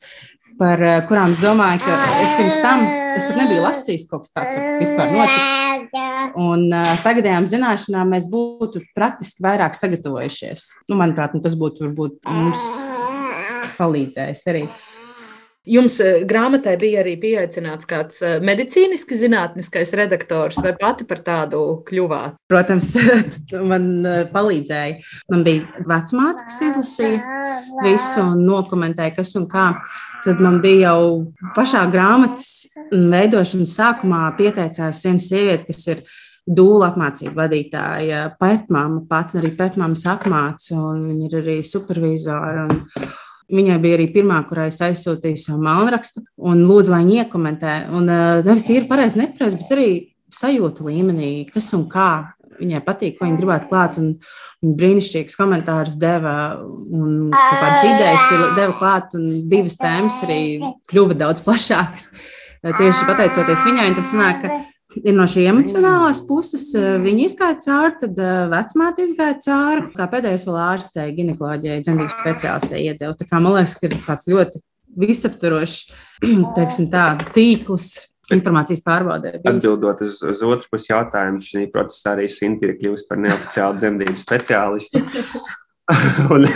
[0.59, 4.35] par eh, kurām es domāju, ka es pirms tam es pat nebiju lasījis kaut kas
[4.35, 5.53] tāds, kas vispār notika.
[6.41, 10.65] Un uh, tagadējām zināšanām mēs būtu praktiski vairāk sagatavojušies.
[10.91, 12.65] Nu, manuprāt, nu, tas būtu varbūt mums
[13.79, 14.65] palīdzējis arī.
[15.65, 21.61] Jums eh, grāmatai bija arī pieaicināts kāds eh, medicīniski zinātniskais redaktors, vai pati par tādu
[21.89, 22.37] kļuvāt?
[22.53, 22.91] Protams,
[23.73, 24.99] man eh, palīdzēja.
[25.33, 27.39] Man bija vecmāte, kas izlasīja
[27.81, 29.71] visu un nokomentēja, kas un kā.
[30.27, 36.05] Tad man bija jau pašā grāmatas veidošanas sākumā pieteicās viena sieviete, kas ir
[36.45, 42.69] dūla apmācību vadītāja, pētmāma, pat arī pētmāmas apmāca, un viņa ir arī supervizora.
[42.69, 43.13] Un,
[43.53, 47.75] Viņai bija arī pirmā, kurai es aizsūtīju savu malnrakstu un lūdzu, lai viņa iekomentē.
[47.93, 49.89] Un nevis tīri pareizi, nepareizi, bet arī
[50.33, 52.09] sajūta līmenī, kas un kā
[52.57, 54.01] viņai patīk, ko viņa gribētu klāt.
[54.01, 54.15] Un,
[54.65, 58.23] Viņa brīnišķīgs komentārs deva un kādas idejas
[58.57, 60.39] deva klāt, un divas tēmas arī
[60.89, 62.09] kļuva daudz plašākas.
[62.65, 64.61] Tieši pateicoties viņai, tad sanāk, ka
[65.01, 66.69] ir no šī emocionālās puses.
[66.77, 69.89] Eh, viņi izgāja cauri, tad eh, vecmāte izgāja cauri.
[69.97, 73.17] Kā pēdējais vēl ārstē, ginekoloģijai, dzemdību speciālistē iedeva.
[73.19, 74.65] Tā kā man liekas, ka ir tāds ļoti
[75.05, 75.79] visaptvarošs,
[76.59, 77.93] teiksim tā, tīkls.
[78.33, 79.35] Informācijas pārbaudē.
[79.45, 84.17] Atbildot uz, uz otru pusi jautājumu, šī procesā arī Sinti ir kļuvusi par neoficiālu dzemdību
[84.23, 85.03] speciālistu.
[86.35, 86.47] un,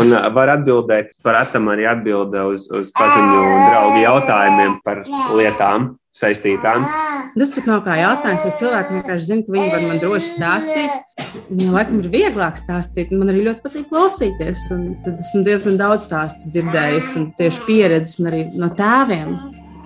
[0.00, 5.04] un var atbildēt, par atam arī atbildēt uz, uz paziņu un draugu jautājumiem par
[5.38, 6.84] lietām saistītām.
[7.32, 11.22] Tas pat nav kā jautājums, jo cilvēki vienkārši zina, ka viņi var man droši stāstīt.
[11.48, 14.66] Viņam laikam ir vieglāk stāstīt, man arī ļoti patīk klausīties.
[15.06, 19.36] Tad esmu diezgan daudz stāstu dzirdējusi, un tieši pieredzes, un arī no tēviem.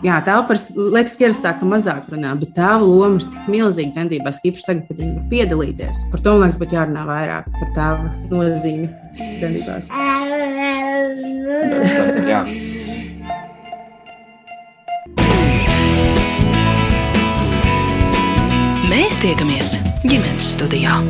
[0.05, 3.95] Jā, tēva parasti liekas, ka ierastā, ka mazāk runā, bet tēva loma ir tik milzīga
[3.97, 6.03] dzemdībās, ka īpaši tagad, kad viņi var piedalīties.
[6.13, 8.91] Par to man liekas, būtu jārunā vairāk par tēva nozīmi
[9.41, 9.89] dzemdībās.
[12.29, 12.45] Jā.
[18.93, 21.01] Mēs tiekamies ģimenes studijā.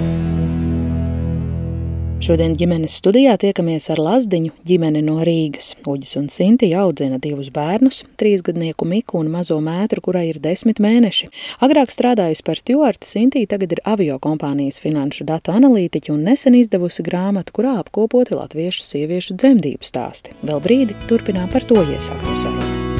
[2.17, 5.75] Šodien ģimenes studijā tiekamies ar Lazdiņu ģimeni no Rīgas.
[5.85, 11.29] Uģis un Sinti audzina divus bērnus- trīsgadnieku Miku un mazo mētru, kurai ir desmit mēneši.
[11.61, 17.03] Agrāk strādājusi par stjuarti, Sinti tagad ir avio kompānijas finanšu datu analītiķa un nesen izdevusi
[17.03, 20.33] grāmatu, kurā apkopoti latviešu sieviešu dzemdību stāsti.
[20.43, 22.97] Vēl brīdi turpinām par to iesākto sarunu.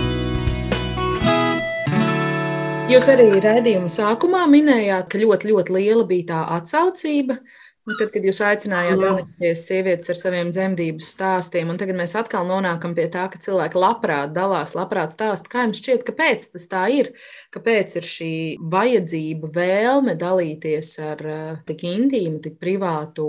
[2.87, 7.41] Jūs arī raidījuma sākumā minējāt, ka ļoti, ļoti liela bija tā atsaucība.
[7.87, 12.49] Un tad, kad jūs aicinājāt dalīties sievietes ar saviem dzemdību stāstiem, un tagad mēs atkal
[12.49, 16.83] nonākam pie tā, ka cilvēki labprāt dalās, labprāt stāsta, kā jums šķiet, kāpēc tas tā
[16.91, 17.13] ir,
[17.55, 18.33] kāpēc ir šī
[18.75, 23.29] vajadzība, vēlme dalīties ar uh, tik intīmu, tik privātu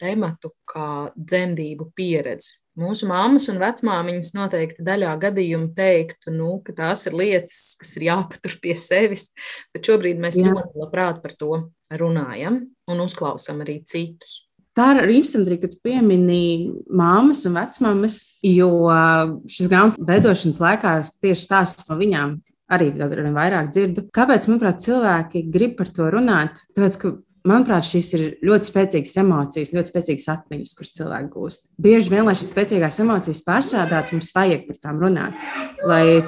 [0.00, 2.56] tematu kā dzemdību pieredzi.
[2.80, 8.06] Mūsu mammas un vecmāmiņas noteikti daļā gadījumu teiktu, nu, ka tās ir lietas, kas ir
[8.06, 9.26] jāpatur pie sevis,
[9.76, 10.48] bet šobrīd mēs Jā.
[10.48, 11.58] ļoti labprāt par to
[12.00, 14.42] runājam un uzklausām arī citus.
[14.72, 18.70] Tā ir arī interesanti, ka tu piemini māmas un vecmāmas, jo
[19.44, 22.38] šis grāmatas veidošanas laikā tieši stāstus no viņām
[22.72, 24.06] arī vairāk dzirdu.
[24.16, 26.62] Kāpēc, manuprāt, cilvēki grib par to runāt?
[26.72, 27.12] Tāpēc, ka
[27.48, 31.66] manuprāt, šīs ir ļoti spēcīgas emocijas, ļoti spēcīgas atmiņas, kuras cilvēki gūst.
[31.82, 35.44] Bieži vien, lai šīs spēcīgās emocijas pārstrādātu, mums vajag par tām runāt.
[35.84, 36.22] Lai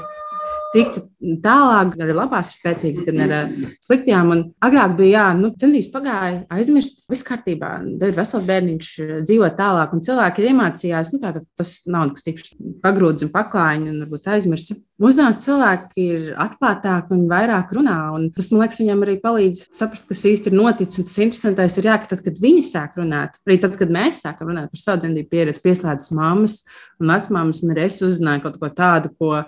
[0.74, 1.02] tiktu
[1.44, 4.32] tālāk, gan arī labās ir spēcīgas, gan arī sliktajām.
[4.34, 7.70] Un agrāk bija, jā, nu, centības pagāja, aizmirst, viss kārtībā.
[8.00, 8.90] Tad vesels bērniņš
[9.24, 13.92] dzīvo tālāk, un cilvēki ir iemācījās, nu, tātad tas nav nekas tikšs pagrūdis un paklājiņš,
[13.92, 14.74] un varbūt aizmirst.
[15.02, 20.06] Mūsdienās cilvēki ir atklātāki un vairāk runā, un tas, man liekas, viņam arī palīdz saprast,
[20.06, 21.00] kas īsti ir noticis.
[21.02, 24.22] Un tas interesantais ir, jā, ka tad, kad viņi sāk runāt, arī tad, kad mēs
[24.22, 26.60] sākam runāt par savu dzemdību pieredzi, pieslēdzas mammas
[27.02, 29.42] un vecmāmas, un arī es uzzināju kaut ko tādu, ko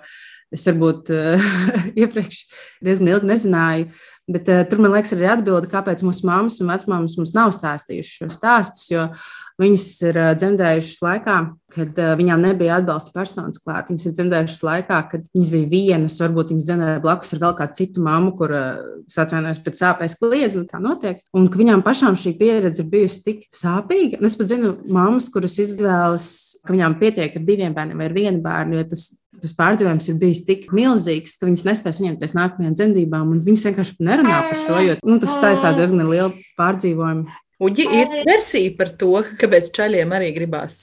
[0.53, 1.49] Es varbūt uh,
[2.01, 2.43] iepriekš
[2.85, 3.89] diezgan ilgi nezināju,
[4.31, 8.21] bet uh, tur man liekas, arī atbilde, kāpēc mūsu mammas un vecmāmas mums nav stāstījušas
[8.21, 8.87] šo stāstus.
[8.93, 9.09] Jo
[9.57, 11.35] Viņas ir dzemdējušas laikā,
[11.73, 13.87] kad viņām nebija atbalsta personas klāt.
[13.89, 17.79] Viņas ir dzemdējušas laikā, kad viņas bija vienas, varbūt viņas dzemdēja blakus ar vēl kādu
[17.79, 21.23] citu mammu, kur atvainojas pēc sāpēs kliedz, un tā notiek.
[21.33, 24.21] Un ka viņām pašām šī pieredze ir bijusi tik sāpīga.
[24.21, 26.29] Un es pat zinu mammas, kuras izvēlas,
[26.61, 29.07] ka viņām pietiek ar diviem bērniem vai ar vienu bērnu, jo tas
[29.41, 33.35] tas pārdzīvojums ir bijis tik milzīgs, ka viņas nespēja saņemties nākamajām dzemdībām.
[33.45, 37.27] Viņas vienkārši nerunā par šo, jo nu, tas saistās diezgan ar lielu pārdzīvojumu.
[37.67, 40.75] Uģi, ir versija par to, kāpēc čaļiem arī gribās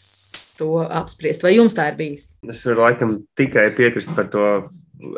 [0.59, 1.45] to apspriest.
[1.47, 2.33] Vai jums tā ir bijis?
[2.51, 4.49] Es varu laikam tikai piekrist par to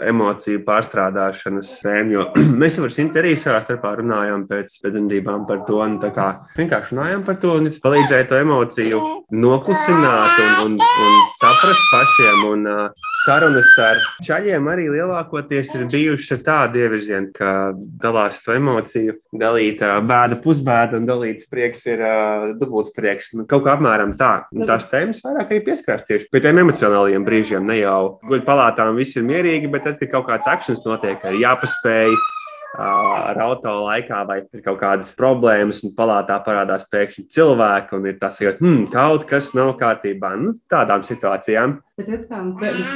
[0.04, 2.14] emociju pārstrādāšanas sēmu.
[2.14, 2.24] Jo
[2.60, 5.82] mēs jau ar Sinti arī savā starpā runājām pēc pēdējām par to.
[6.16, 9.02] Kā, vienkārši runājām par to un palīdzēja to emociju
[9.44, 12.44] noklusināt un, un, un saprast pašiem.
[12.52, 17.50] Un, uh, sarunas ar čaļiem arī lielākoties ir bijušas ar tādu ievirzienu, ka
[18.02, 23.32] dalās to emociju, dalīta bēda, pusbēda un dalīts prieks ir uh, dubults prieks.
[23.36, 24.32] Nu, kaut kā apmēram tā.
[24.54, 27.66] Un tās tēmas vairāk arī pieskārs tieši pie tiem emocionālajiem brīžiem.
[27.66, 31.42] Ne jau guļ palātām, viss ir mierīgi, bet tad, kad kaut kāds akcents notiek, ir
[31.42, 32.14] jāpaspēj
[32.76, 38.18] ar auto laikā, vai ir kaut kādas problēmas, un palātā parādās pēkšņi cilvēki, un ir
[38.20, 40.34] tas, ka hmm, kaut kas nav kārtībā.
[40.40, 41.78] Nu, tādām situācijām.
[41.96, 42.42] Bet redz, kā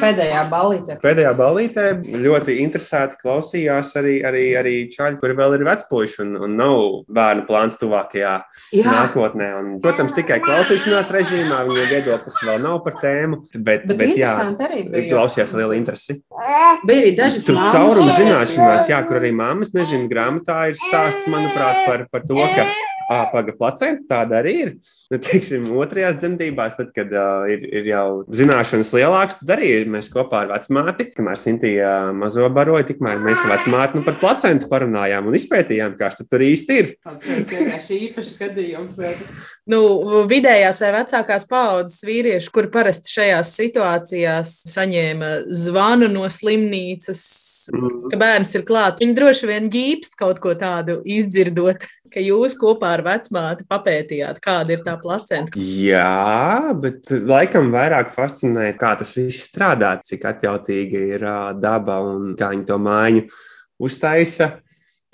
[0.02, 0.98] pēdējā ballītē.
[1.00, 1.84] Pēdējā ballītē
[2.20, 7.46] ļoti interesēti klausījās arī, arī, arī čaļi, kuri vēl ir vecpuļši un, un nav bērnu
[7.48, 8.34] plāns tuvākajā
[8.76, 8.84] Jā.
[8.84, 9.48] nākotnē.
[9.56, 13.40] Un, protams, tikai klausīšanās režīmā viņiem viedoklis vēl nav par tēmu.
[13.54, 15.06] Bet, bet, bet jā, arī bija.
[15.14, 16.20] Klausījās ar lielu interesi.
[16.84, 21.86] Bija arī dažas Tur cauruma zināšanās, jā, kur arī mammas nezinu, grāmatā ir stāsts, manuprāt,
[21.88, 22.68] par, par to, ka
[23.10, 24.72] ah, paga placenta, tāda arī ir.
[25.10, 30.10] Nu, teiksim, otrajās dzemdībās, tad, kad uh, ir, ir jau zināšanas lielākas, tad arī mēs
[30.12, 35.26] kopā ar vecmāti, kamēr Sintīja mazo baroja, tikmēr mēs ar vecmāti nu, par placentu parunājām
[35.26, 36.92] un izpētījām, kas tur īsti ir.
[37.02, 39.02] Tas vienkārši īpašs gadījums.
[39.70, 39.80] Nu,
[40.30, 45.34] vidējās vai vecākās paudzes vīrieši, kuri parasti šajās situācijās saņēma
[45.66, 47.20] zvanu no slimnīcas.
[47.68, 52.94] Ka bērns ir klāts, viņi droši vien ģīpst kaut ko tādu izdzirdot, ka jūs kopā
[52.96, 55.60] ar vecmāti papētījāt, kāda ir tā placenta.
[55.60, 61.28] Jā, bet laikam vairāk fascinē, kā tas viss strādā, cik atjautīga ir
[61.60, 63.28] daba un kā viņi to mājiņu
[63.86, 64.52] uztaisa,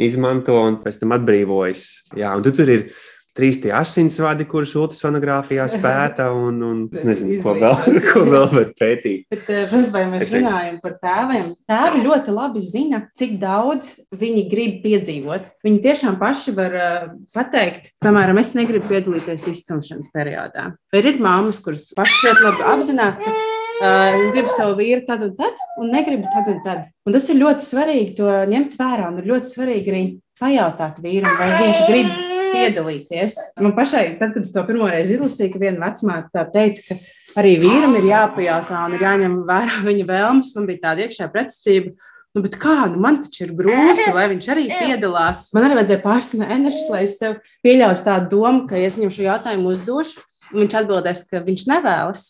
[0.02, 1.84] izmanto un pēc tam atbrīvojas.
[2.18, 2.88] Jā, un tu tur ir
[3.36, 7.76] trīs tie asinsvadi, kurus ultrasonogrāfijā pēta, un, un nezinu, ko vēl,
[8.10, 9.26] ko vēl var pētīt.
[9.32, 11.50] Bet, protams, vai mēs runājam par tēviem?
[11.70, 15.50] Tēvi ļoti labi zina, cik daudz viņi grib piedzīvot.
[15.66, 20.70] Viņi tiešām paši var uh, pateikt, piemēram, es negribu piedalīties iztumšanas periodā.
[20.92, 23.36] Vai ir māmas, kuras pašas ļoti labi apzinās, ka
[23.76, 26.86] Uh, es gribu savu vīru tad un tad, un negribu tad un tad.
[27.04, 29.10] Un tas ir ļoti svarīgi to ņemt vērā.
[29.12, 30.00] Un ir ļoti svarīgi arī
[30.40, 32.14] pajautāt vīram, vai viņš grib
[32.56, 33.36] piedalīties.
[33.62, 37.40] Man pašai, tad, kad es to pirmo reizi izlasīju, ka viena vecmāte tā teica, ka
[37.42, 41.94] arī vīram ir jāpajautā un ir jāņem vērā viņa vēlmes, man bija tāda iekšā pretestība.
[42.36, 45.46] Nu, bet kā, nu, man taču ir grūti, lai viņš arī piedalās.
[45.56, 49.14] Man arī vajadzēja pāris mēnešus, lai es tev pieļautu tādu domu, ka, ja es viņam
[49.14, 52.26] šo jautājumu uzdošu, viņš atbildēs, ka viņš nevēlas,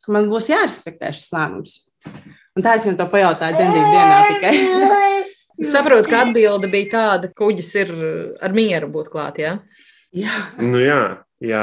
[0.00, 1.76] ka man būs jārespektē šis lēmums.
[2.56, 4.56] Un tā es viņam to pajautāju dzemdību dienā tikai.
[5.62, 7.92] Es saprotu, ka atbilde bija tāda, ka kuģis ir
[8.42, 9.38] ar mieru būt klāt.
[9.42, 9.56] Ja?
[10.12, 11.02] Jā, nu, jā,
[11.40, 11.62] jā.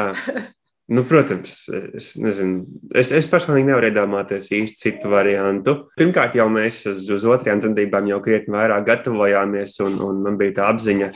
[0.89, 1.51] Nu, protams,
[1.93, 2.63] es nezinu.
[2.97, 5.75] Es, es personīgi nevaru iedomāties īsti citu variantu.
[5.99, 10.55] Pirmkārt, jau mēs uz, uz otrajām dzemdībām jau krietni vairāk gatavojāmies, un, un man bija
[10.57, 11.11] tā apziņa,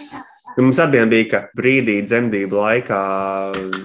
[0.55, 2.99] Nu, mums abiem bija, ka brīdī dzemdību laikā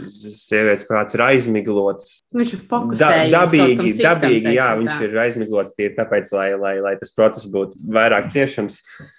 [0.04, 2.18] sievietes prāts ir aizmiglots.
[2.36, 3.32] Viņš ir fokusējies.
[3.32, 5.06] Da, dabīgi, dabīgi jā, viņš tā.
[5.06, 8.78] ir aizmiglots tīri tāpēc, lai, lai, lai tas process būtu vairāk ciešams.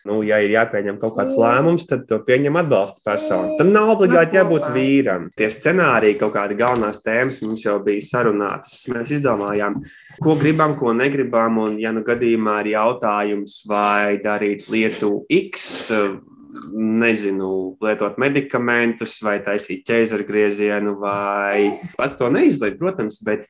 [0.10, 3.58] Nu, ja ir jāpieņem kaut kāds lēmums, tad to pieņem atbalsta persona.
[3.58, 5.30] Tam nav obligāti jābūt vīram.
[5.38, 8.84] Tie scenāriji, kaut kādi galvenās tēmas mums jau bija sarunātas.
[8.94, 9.82] Mēs izdomājām,
[10.22, 15.72] ko gribam, ko negribam, un ja nu gadījumā ir jautājums, vai darīt lietu X
[16.74, 23.48] nezinu, lietot medikamentus, vai taisīt ķēzara griezienu, vai pats to neizlaiž, protams, bet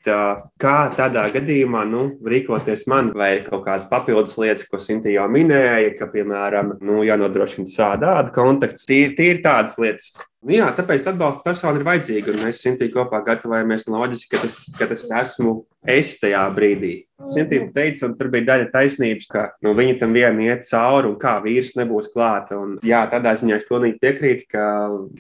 [0.62, 5.28] kā tādā gadījumā nu, rīkoties man, vai ir kaut kādas papildus lietas, ko Sinti jau
[5.32, 8.88] minēja, ka, piemēram, nu, jānodrošina sādāda kontakts.
[8.90, 10.12] Tīri, tīri tādas lietas.
[10.40, 12.32] Nu, jā, tāpēc atbalsta persona ir vajadzīga.
[12.32, 16.94] Un mēs simtīgi kopā gatavojamies loģiski, ka tas, ka tas esmu es tajā brīdī.
[17.30, 21.18] Simtīgi teica, un tur bija daļa taisnības, ka nu, viņi tam vienu iet cauri, un
[21.20, 22.60] kā vīrs nebūs klāta.
[22.60, 24.68] Un, jā, tādā ziņā es pilnīgi piekrītu, ka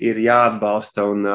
[0.03, 1.28] ir jāatbalsta un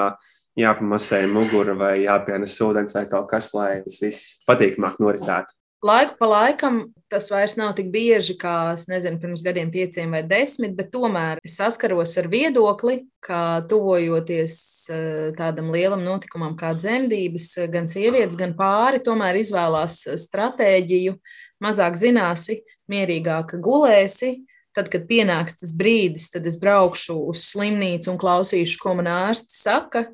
[0.59, 6.29] jāpamasē mugura vai jāpienes ūdens vai kaut kas, lai tas viss patīkamāk noritētu laiku pa
[6.31, 11.43] laikam tas vairs nav tik bieži kā, nezinu, pirms gadiem, pieciem vai desmit, bet tomēr
[11.47, 14.57] es saskaros ar viedokli, ka tuvojoties
[14.91, 21.15] eh, tādam lielam notikumam kā dzemdības, gan sievietes, gan pāri tomēr izvēlās stratēģiju,
[21.63, 24.37] mazāk zināsi, mierīgāk gulēsi.
[24.75, 29.61] Tad, kad pienāks tas brīdis, tad es braukšu uz slimnīcu un klausīšu, ko man ārsts
[29.63, 30.09] saka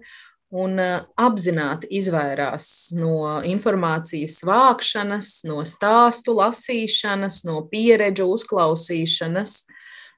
[0.50, 9.60] un eh, apzināti izvairās no informācijas vākšanas, no stāstu lasīšanas, no pieredžu uzklausīšanas.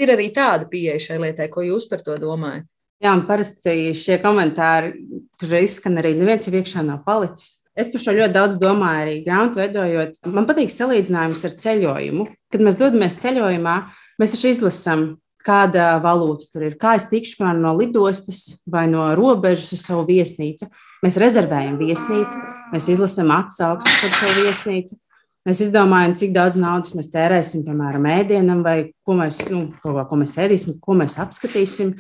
[0.01, 2.71] Ir arī tāda pieeja šai lietai, ko jūs par to domājat?
[3.03, 4.95] Jā, un parasti šie komentāri
[5.41, 7.59] tur izskan arī neviens jau iekšā nav palicis.
[7.73, 10.19] Es par šo ļoti daudz domāju, arī grāmatu veidojot.
[10.29, 12.27] Man patīk salīdzinājums ar ceļojumu.
[12.53, 13.77] Kad mēs dodamies ceļojumā,
[14.21, 15.07] mēs taču izlasām
[15.45, 20.07] kāda valūta tur ir, kā es tikšu piemēram, no lidostas vai no robežas uz savu
[20.09, 20.69] viesnīcu.
[21.03, 22.43] Mēs rezervējam viesnīcu,
[22.75, 24.99] mēs izlasām atsauksmes par šo viesnīcu.
[25.43, 30.19] Mēs izdomājam, cik daudz naudas mēs tērēsim, piemēram, ēdienam, vai ko mēs, nu, ko, ko
[30.21, 31.97] mēs ēdīsim, ko mēs apskatīsim.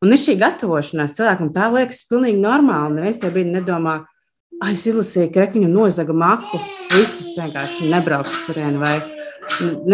[0.00, 2.96] Un ir šī gatavošanās cilvēkam, tā liekas pilnīgi normāli.
[2.96, 3.98] Neviens tajā brīdī nedomā,
[4.62, 6.62] ah, es izlasīju, ka viņam nozaga maku,
[6.94, 8.96] visas vienkārši nebrauks turieni, vai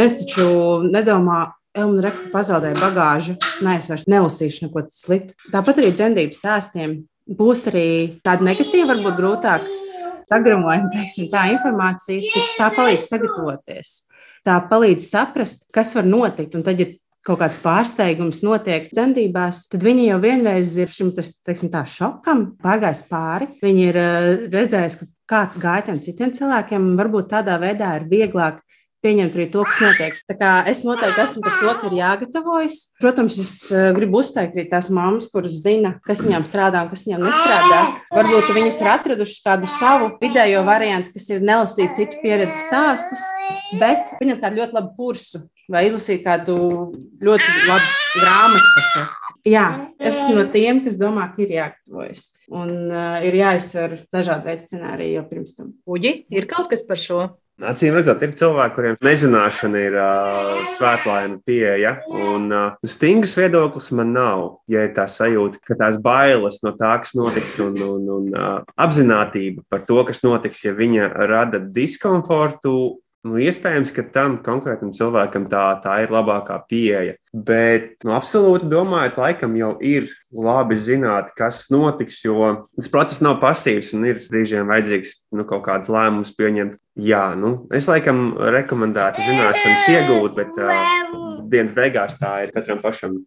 [0.06, 0.46] es taču
[0.86, 3.36] nedomāju, un rekta pazaudēja bagāžu.
[3.64, 5.36] Nē, es vairs nelasīšu neko sliktu.
[5.52, 6.96] Tāpat arī dzemdību stāstiem
[7.38, 7.86] būs arī
[8.24, 9.68] tāda negatīva, varbūt grūtāk
[10.30, 13.94] sagramojama, tā informācija, taču tā palīdz sagatavoties.
[14.46, 16.56] Tā palīdz saprast, kas var notikt.
[16.58, 16.88] Un tad, ja
[17.22, 23.04] kaut kāds pārsteigums notiek dzemdībās, tad viņi jau vienreiz ir šim teiksim, tā, šokam pārgājis
[23.10, 23.52] pāri.
[23.62, 28.58] Viņi ir uh, redzējuši, kā gāja tiem citiem cilvēkiem, varbūt tādā veidā ir vieglāk
[29.02, 30.18] pieņemt arī to, kas notiek.
[30.30, 32.78] Tā kā es noteikti esmu par to, ka ir jāgatavojas.
[33.02, 37.06] Protams, es uh, gribu uzteikt arī tās mammas, kuras zina, kas viņām strādā un kas
[37.08, 37.80] viņām nestrādā.
[38.14, 43.24] Varbūt viņas ir atradušas tādu savu vidējo variantu, kas ir nelasīt citu pieredzes stāstus,
[43.80, 45.42] bet viņam tādu ļoti labu kursu
[45.72, 46.56] vai izlasīt kādu
[47.22, 47.90] ļoti labu
[48.20, 49.04] grāmatu.
[49.48, 49.66] Jā,
[49.98, 52.28] es no tiem, kas domā, ka ir jāgatavojas.
[52.54, 55.72] Un uh, ir jāizsver dažādi veidi scenāriji jau pirms tam.
[55.90, 57.24] Uģi, ir kaut kas par šo?
[57.62, 61.92] Acīm redzot, ir cilvēki, kuriem nezināšana ir uh, svētlaina pieeja.
[62.10, 64.42] Un uh, stingrs viedoklis man nav.
[64.70, 68.56] Ja ir tā sajūta, ka tās bailes no tā, kas notiks, un, un, un uh,
[68.82, 72.74] apziņotība par to, kas notiks, ja viņa rada diskomfortu
[73.22, 77.14] Nu, iespējams, ka tam konkrētam cilvēkam tā, tā ir labākā pieeja.
[77.30, 83.38] Bet, nu, absolūti domājot, laikam jau ir labi zināt, kas notiks, jo tas process nav
[83.44, 86.74] pasīvs un ir brīžiem vajadzīgs nu, kaut kāds lēmums pieņemt.
[86.98, 93.20] Jā, nu, es laikam rekomendētu zināšanas iegūt, bet uh, dienas beigās tā ir katram pašam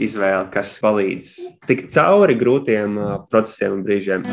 [0.00, 1.36] izvēle, kas palīdz
[1.68, 4.24] tikt cauri grūtiem uh, procesiem un brīžiem.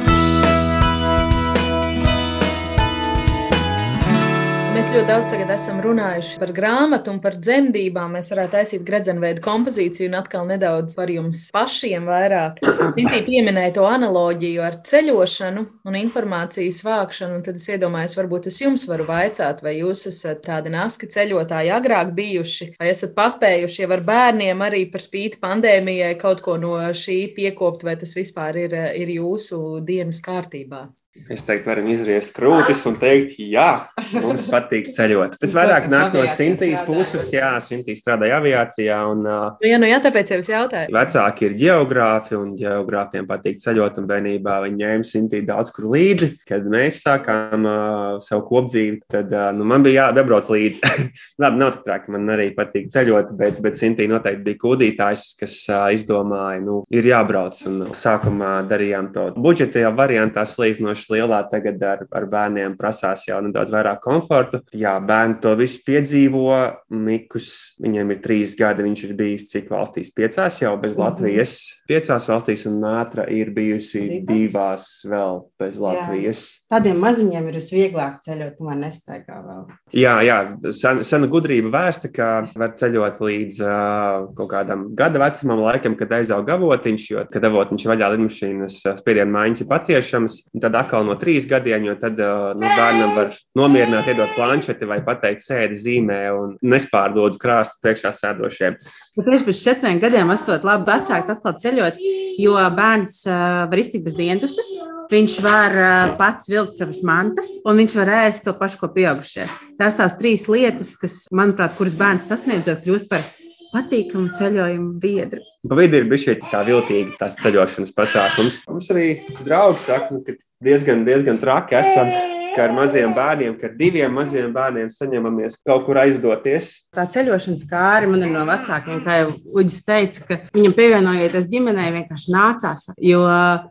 [4.80, 8.14] Mēs ļoti daudz esam runājuši par grāmatu un par dzemdībām.
[8.16, 12.62] Mēs varētu taisīt gredzenveidu kompozīciju un atkal nedaudz par jums pašiem vairāk.
[12.96, 17.42] Viņi pieminēja to analoģiju ar ceļošanu un informācijas vākšanu.
[17.44, 22.14] Tad es iedomājos, varbūt es jums varu vaicāt, vai jūs esat tādi naski ceļotāji agrāk
[22.16, 27.20] bijuši, vai esat paspējuši jau ar bērniem arī par spīti pandēmijai kaut ko no šī
[27.36, 30.86] piekopt, vai tas vispār ir, ir jūsu dienas kārtībā.
[31.30, 35.40] Es teiktu, varam izriest krūtis un teikt, jā, mums patīk ceļot.
[35.42, 38.98] Tas vairāk nāk no Sintīs puses, jā, Sintīs strādāja aviācijā.
[39.10, 40.94] Un, nu, jā, nu jā, tāpēc jau es jautāju.
[40.94, 46.30] Vecāki ir geogrāfi un geogrāfiem patīk ceļot, un bērnībā viņi ņēma Sintī daudz kur līdzi.
[46.50, 50.94] Kad mēs sākām uh, savu kopdzīvi, tad uh, nu, man bija jābrauc līdzi.
[51.42, 55.58] Labi, nav tā traki, man arī patīk ceļot, bet, bet Sintī noteikti bija kūdītājs, kas
[55.74, 57.58] uh, izdomāja, nu, ir jābrauc.
[57.70, 63.40] Un sākumā darījām to budžeta variantā slīdinoši salīdzinoši lielā, tagad ar, ar bērniem prasās jau
[63.42, 64.62] nedaudz vairāk komfortu.
[64.74, 66.76] Jā, bērni to visu piedzīvo.
[66.90, 70.14] Mikus, viņiem ir trīs gadi, viņš ir bijis cik valstīs?
[70.14, 71.04] Piecās jau bez mhm.
[71.04, 71.58] Latvijas.
[71.88, 76.48] Piecās valstīs, un Nātra ir bijusi divās, divās vēl bez Latvijas.
[76.54, 76.59] Jā.
[76.70, 79.62] Tādiem maziņiem ir visvieglāk ceļot, man nestaigā vēl.
[79.98, 80.36] Jā, jā
[80.78, 86.14] sen, sena gudrība vēsta, ka var ceļot līdz uh, kaut kādam gada vecumam, laikam, kad
[86.20, 91.18] aizaug avotiņš, jo, kad avotiņš vaļā lidmašīnas spiedienu maiņas ir paciešams, un tad atkal no
[91.18, 96.20] trīs gadiem, jo tad uh, nu, bērnam var nomierināt, iedot planšeti vai pateikt sēdi zīmē
[96.38, 98.78] un nespārdodzu krāstu priekšā sēdošiem.
[99.18, 102.00] Tieši pēc četriem gadiem esot labi vecāki atkal ceļot,
[102.46, 104.76] jo bērns uh, var iztikt bez dientuses.
[105.10, 105.74] Viņš var
[106.20, 109.48] pats vilkt savas mantas, un viņš var ēst to pašu, ko pieaugušie.
[109.80, 113.26] Tās tās trīs lietas, kas, manuprāt, kuras bērns sasniedzot, kļūst par
[113.74, 115.42] patīkamu ceļojumu biedru.
[115.70, 118.62] Pa vidu ir bijis tā viltīga tās ceļošanas pasākums.
[118.70, 119.08] Mums arī
[119.42, 122.14] draugi saka, nu, ka diezgan, diezgan traki esam
[122.56, 126.72] ka ar maziem bērniem, ka ar diviem maziem bērniem saņemamies kaut kur aizdoties.
[126.96, 131.90] Tā ceļošanas kārta man ir no vecākiem, kā jau Uģis teica, ka viņam pievienojoties ģimenei
[131.98, 132.88] vienkārši nācās.
[133.04, 133.24] Jo,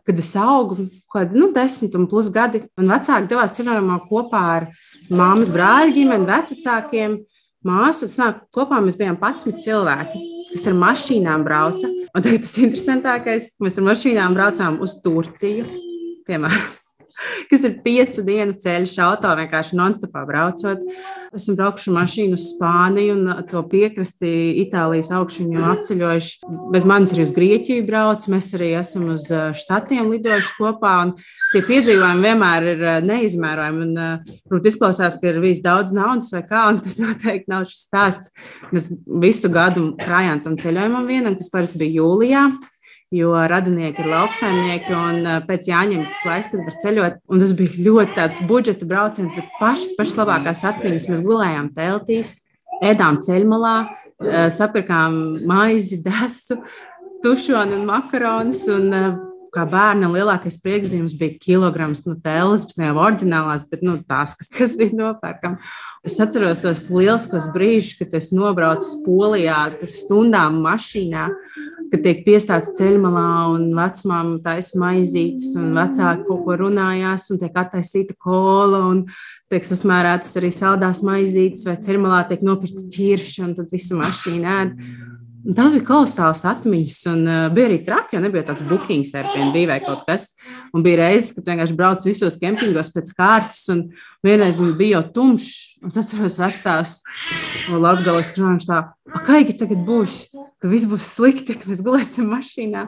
[0.07, 4.69] kad es augu, kad nu, desmit un plus gadi, man vecāki devās ceļojumā kopā ar
[5.09, 7.19] māmas brāļu ģimeni, vecākiem.
[7.67, 10.21] Māsu, nāk, kopā mēs bijām 11 cilvēki,
[10.53, 11.91] kas ar mašīnām brauca.
[12.15, 15.67] Un tagad tas interesantākais, mēs ar mašīnām braucām uz Turciju,
[16.29, 16.78] piemēram
[17.49, 20.83] kas ir piecu dienu ceļš, auto vienkārši non-stopā braucot.
[21.35, 24.29] Esmu braukuši mašīnu uz Spāniju un to piekrasti
[24.63, 26.49] Itālijas augšuņu apceļojuši.
[26.73, 29.27] Bez manis arī uz Grieķiju brauc, mēs arī esam uz
[29.61, 30.95] štatiem lidojuši kopā.
[31.51, 33.85] Tie piedzīvojumi vienmēr ir neizmērojami.
[33.85, 37.85] Un, protams, izklausās, ka ir bijis daudz naudas vai kā, un tas noteikti nav šis
[37.85, 38.33] stāsts.
[38.73, 38.89] Mēs
[39.21, 42.49] visu gadu krājām tam ceļojumam vienam, kas parasti bija jūlijā
[43.11, 47.15] jo radinieki ir lauksaimnieki un eh, pēc jāņem tas laiks, kad var ceļot.
[47.31, 51.09] Un tas bija ļoti tāds budžeta brauciens, bet pašas, pašas labākās atmiņas.
[51.11, 52.35] Mēs gulējām teltīs,
[52.85, 55.17] ēdām ceļmalā, eh, sapirkām
[55.49, 56.61] maizi, desu,
[57.25, 58.67] tušonu un makaronus.
[58.75, 59.09] Un, eh,
[59.49, 63.95] kā bērnam lielākais prieks bija, bija kilograms no tēlas, bet ne jau oriģinālās, bet nu,
[64.05, 65.57] tās, kas, kas bija nopērkam.
[66.07, 71.27] Es atceros tos lieliskos brīžus, kad es nobraucu Polijā, tur stundām mašīnā
[71.89, 77.57] kad tiek piestāts ceļmalā un vecmāma taisa maizītes, un vecāki kaut ko runājās, un tiek
[77.57, 79.03] attaisīta kola, un
[79.49, 84.75] tiek sasmērētas arī saldās maizītes, vai ceļmalā tiek nopirkta ķirša, un tad visa mašīna ēd.
[85.39, 89.77] Tās bija kolosālas atmiņas, un uh, bija arī traki, jo nebija tāds bookings Airbnb vai
[89.85, 90.33] kaut kas.
[90.75, 93.85] Un bija reizes, kad vienkārši braucu visos kempingos pēc kārtas, un
[94.25, 95.79] vienreiz man bija jau tumšs.
[95.79, 96.97] Un es atceros, vecās
[97.71, 100.25] Latvijas krāšņā, tā, kāīgi tagad būs,
[100.59, 102.85] ka viss būs slikti, ka mēs gulēsim mašīnā.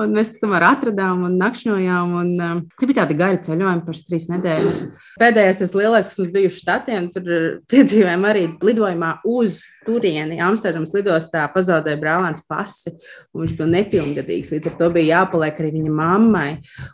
[0.00, 2.14] Un mēs tomēr atradām un nakšņojām.
[2.20, 4.80] Un, um, tie bija tādi gari ceļojumi par trīs nedēļas.
[5.20, 7.28] Pēdējais tas lielais, kas mums bija štatiem, tur
[7.70, 10.40] piedzīvojām arī lidojumā uz turieni.
[10.42, 12.96] Amsterdamas lidostā pazaudēja brālēns pasi,
[13.30, 14.50] un viņš bija nepilngadīgs.
[14.56, 16.48] Līdz ar to bija jāpaliek arī viņa mammai,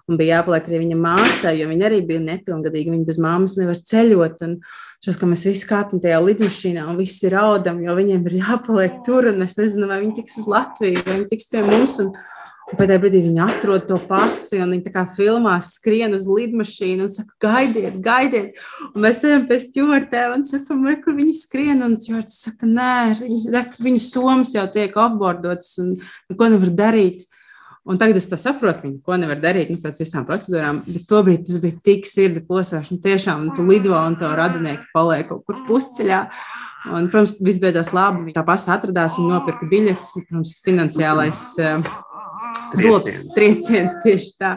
[0.04, 2.92] un bija jāpaliek arī viņa māsai, jo viņa arī bija nepilngadīga.
[2.92, 4.44] Viņa bez mammas nevar ceļot.
[4.44, 4.60] Un,
[5.00, 9.30] Šos, ka mēs visi kāpjam tajā lidmašīnā un visi raudam, jo viņiem ir jāpaliek tur.
[9.46, 11.96] Es nezinu, vai viņi tiks uz Latviju, vai viņi tiks pie mums.
[12.04, 12.12] Un,
[12.70, 17.08] Un pēdējā brīdī viņi atrod to pasi, un viņi tā kā filmās skrien uz lidmašīnu
[17.08, 18.60] un saka, gaidiet, gaidiet.
[18.92, 21.82] Un mēs ejam pēc stūrtēm un sakam, kur viņi skrien.
[21.82, 22.92] Un stūrts saka, nē,
[23.24, 25.96] viņi, viņu somas jau tiek offboardotas un
[26.30, 27.26] neko nevar darīt.
[27.90, 30.84] Un tagad es to saprotu, ka neko nevar darīt nu, pēc visām procedūrām.
[30.86, 32.94] Bet tobrīd tas bija tik sirdi posoši.
[32.94, 36.20] Nu, tiešām tu lido un to radinieki paliek kaut kur pusceļā.
[36.94, 38.30] Un, protams, viss beidzās labi.
[38.36, 40.12] Tā pasa atradās un nopirka biļetes.
[40.28, 41.42] Protams, finansiālais.
[41.58, 41.90] Uh,
[42.78, 44.54] rokas trieciens tieši tā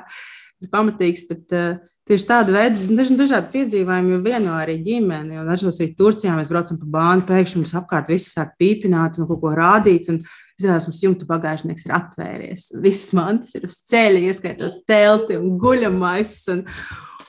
[0.61, 1.25] ir pamatīgs.
[1.31, 5.38] Bet, uh, Tieši tāda veida daži, dažādi piedzīvojumi vieno arī ģimeni.
[5.39, 9.29] Un dažos arī Turcijā mēs braucam pa bānu, pēkšņi mums apkārt viss sāk pīpināt un
[9.29, 10.09] kaut ko rādīt.
[10.11, 10.17] Un
[10.64, 12.68] izrādās, mums jumta bagāžnieks ir atvēries.
[12.84, 16.38] Visas mantas ir uz ceļa, ieskaitot telti un guļamais.
[16.55, 16.68] Un,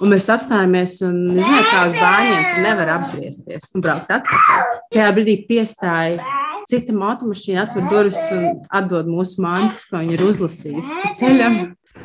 [0.02, 4.64] Un mēs apstājāmies, un zinu, kā uz bāņiem tur nevar apgriezties un braukt atpakaļ.
[4.90, 6.18] Tajā brīdī piestāja
[6.70, 11.58] Cita automašīna atver durvis un atdod mūsu mantas, ko viņa ir uzlasījusi pa ceļam.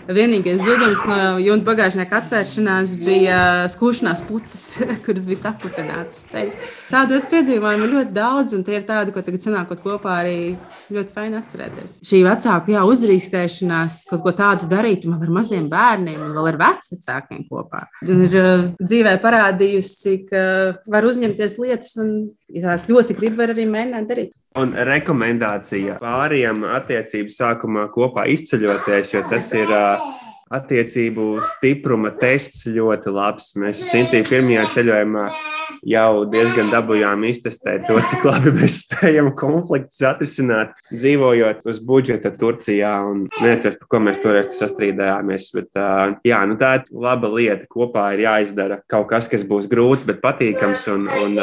[0.10, 4.64] Vienīgais zudums no jūtas bagāžnieka atvēršanās bija skūšanās putas,
[5.06, 6.70] kuras bija sapucinātas ceļā.
[6.90, 10.40] Tādu piedzīvojumu ir ļoti daudz, un tie ir tādi, ko tagad sanākot kopā arī
[10.94, 12.00] ļoti faini atcerēties.
[12.10, 16.60] Šī vecāka jā, uzdrīkstēšanās kaut ko tādu darīt, vēl ar maziem bērniem, un vēl ar
[16.64, 17.86] vecākiem kopā.
[18.10, 18.40] Un ir
[18.82, 20.44] dzīvē parādījusi, ka
[20.90, 22.16] var uzņemties lietas, un,
[22.54, 24.34] ja tās ļoti grib, var arī mēģināt darīt.
[24.60, 29.74] Un rekomendācija pāriem attiecību sākumā kopā izceļoties, jo tas ir
[30.50, 33.54] attiecību stipruma tests ļoti labs.
[33.62, 35.26] Mēs Sintī pirmajā ceļojumā
[35.88, 42.96] jau diezgan dabūjām iztestēt to, cik labi mēs spējam konfliktus atrisināt, dzīvojot uz budžeta Turcijā.
[43.40, 45.50] Neatceros, par ko mēs toreiz sastrīdējāmies.
[45.56, 45.72] Bet,
[46.28, 47.68] jā, nu tā ir laba lieta.
[47.70, 51.40] Kopā ir jāizdara kaut kas, kas būs grūts, bet patīkams un, un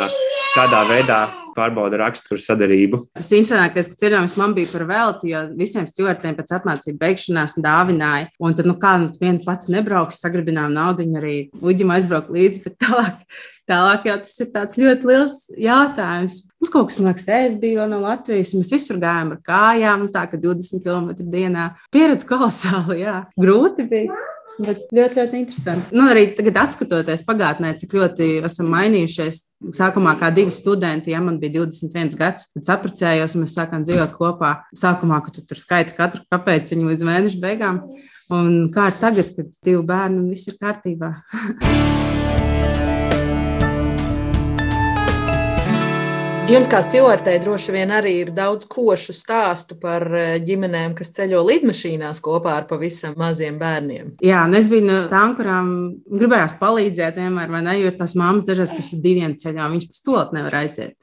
[0.56, 1.24] tādā veidā
[1.56, 3.02] pārbauda raksturu sadarību.
[3.16, 8.30] Tas interesantākais, ka ceļojums man bija par velti, jo visiem stūrtiem pēc apmācību beigšanās dāvināja.
[8.42, 12.80] Un tad, nu, kā nu, viena pati nebrauks, sagribinām naudu arī uģim aizbraukt līdzi, bet
[12.84, 13.22] tālāk.
[13.66, 16.36] Tālāk jau tas ir tāds ļoti liels jautājums.
[16.60, 18.54] Mums kaut kas, man liekas, ēst bija no Latvijas.
[18.54, 21.72] Mēs visur gājām ar kājām, tā ka 20 km dienā.
[21.90, 23.24] Pieredze kolosāli, jā.
[23.34, 24.14] Grūti bija.
[24.56, 25.92] Bet ļoti, ļoti interesanti.
[25.96, 29.42] Nu, arī tagad, skatoties pagātnē, cik ļoti esam mainījušies.
[29.76, 34.16] Sākumā kā divi studenti, ja man bija 21 gads, tad apprecējos, un mēs sākām dzīvot
[34.16, 34.52] kopā.
[34.76, 37.82] Sākumā, kad tu tur skaiti katru kapeciņu līdz mēneša beigām.
[38.32, 41.12] Un kā ir tagad, kad divi bērni un viss ir kārtībā?
[46.46, 51.40] Jums, kā stūrtei, droši vien arī ir daudz košu stāstu par eh, ģimenēm, kas ceļo
[51.42, 54.12] lidmašīnās kopā ar pavisam maziem bērniem.
[54.22, 55.72] Jā, es biju no tām, kurām
[56.06, 57.74] gribējās palīdzēt, vienmēr, vai ne?
[57.80, 60.94] Jo tās mammas dažreiz, kas ir diviem ceļā, viņas pēc stūlīt nevar aiziet.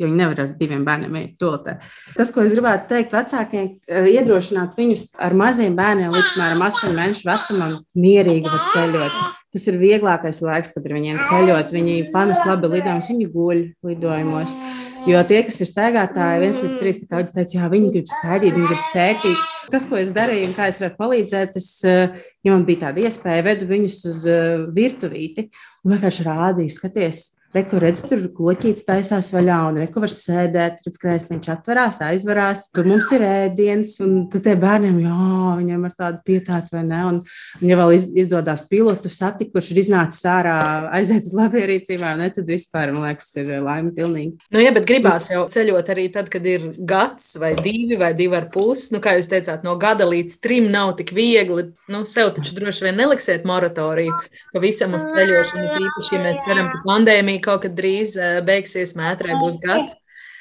[0.00, 1.76] Jo viņi nevar ar diviem bērniem iet tolotē.
[2.16, 6.98] Tas, ko es gribētu teikt vecākiem, ir iedrošināt viņus ar maziem bērniem līdz apmēram 8
[6.98, 9.22] mēnešu vecumam, mierīgi ceļot.
[9.54, 11.70] Tas ir vieglākais laiks, kad ar viņiem ceļot.
[11.76, 14.58] Viņi panes labi lidojumus, viņi guļ lidojumos.
[15.06, 18.56] Jo tie, kas ir staigātāji, viens līdz trīs, kā viņi teica, jā, viņi grib skaidīt,
[18.56, 19.44] viņi grib pētīt.
[19.70, 23.04] Tas, ko es darīju un kā es varu palīdzēt, es, eh, ja man bija tāda
[23.04, 25.46] iespēja, vedu viņus uz eh, virtuvīti
[25.84, 27.22] un vienkārši rādīju, skaties,
[27.56, 32.66] Reku redz, tur koķītis taisās vaļā, un reku var sēdēt, redz, krēsliņš atverās, aizvarās.
[32.76, 35.14] Tur mums ir ēdiens, un tad tie bērniem, jā,
[35.56, 36.98] viņiem ir tāda pietāta vai ne.
[37.08, 37.20] Un,
[37.62, 40.58] un ja vēl izdodas pilotu satikt, kurš ir iznācis ārā,
[40.98, 44.36] aiziet uz labierīcībā, ne, tad vispār, man liekas, ir laime pilnīgi.
[44.52, 48.36] Nu, ja, bet gribās jau ceļot arī tad, kad ir gads vai divi vai divi
[48.36, 48.90] ar pus.
[48.92, 51.70] Nu, kā jūs teicāt, no gada līdz trim nav tik viegli.
[51.88, 54.20] Nu, sev taču droši vien neliksiet moratoriju
[54.52, 58.96] pavisam uz ceļošanu, tīpaši, ja mēs ceram, ka pandēmija arī kaut kad drīz eh, beigsies,
[58.96, 59.94] mētrai būs gads.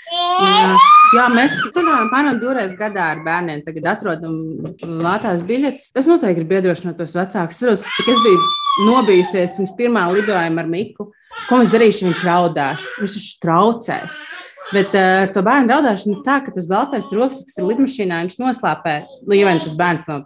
[0.07, 0.77] Jā,
[1.17, 3.63] jā, mēs ceļojam apmēram divreiz gadā ar bērniem.
[3.65, 4.37] Tagad atrodam
[5.03, 5.91] lētās biļetes.
[5.99, 7.59] Es noteikti gribu iedrošināt tos vecākus.
[7.59, 8.39] Es redzu, cik es biju
[8.87, 11.09] nobijusies pirms pirmā lidojuma ar Miku.
[11.49, 12.07] Ko mēs darīsim?
[12.07, 14.21] Viņš raudās, viņš traucēs.
[14.71, 18.39] Bet uh, ar to bērnu raudāšanu tā, ka tas baltais troksnis, kas ir lidmašīnā, viņš
[18.41, 18.95] noslēpē,
[19.31, 20.25] līmeni tas bērns nav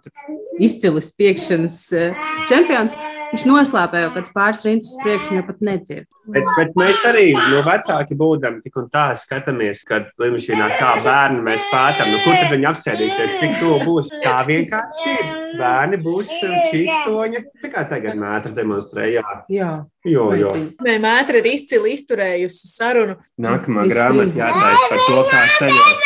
[0.62, 2.98] izcilis piekšanas uh, čempions.
[3.32, 6.08] Viņš noslēpē jau pēc pāris rindas uz priekšu, jau pat nedzird.
[6.32, 11.40] Bet, bet mēs arī no vecāki būdami tik un tā skatāmies, kad lidmašīnā kā bērni
[11.46, 14.12] mēs pētām, nu, kur tad viņi apsēdīsies, cik to būs.
[14.26, 15.32] Tā vienkārši ir.
[15.62, 16.30] Bērni būs
[16.72, 19.24] čīkstoņi, tikai tagad mētra demonstrēja.
[19.52, 19.72] Jā.
[20.08, 20.52] Jo, jo.
[20.86, 23.18] Nē, mētra ir izcili izturējusi sarunu.
[23.42, 26.06] Nākamā grāmata jātaisa par to, kā ceļot,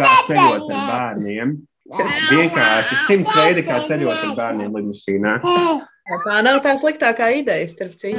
[0.00, 1.56] kā ceļot ar bērniem.
[1.92, 5.38] Vienkārši simts veidi, kā ceļot ar bērniem lidmašīnā.
[6.02, 8.18] Tā nav tā sliktākā ideja, starp citu.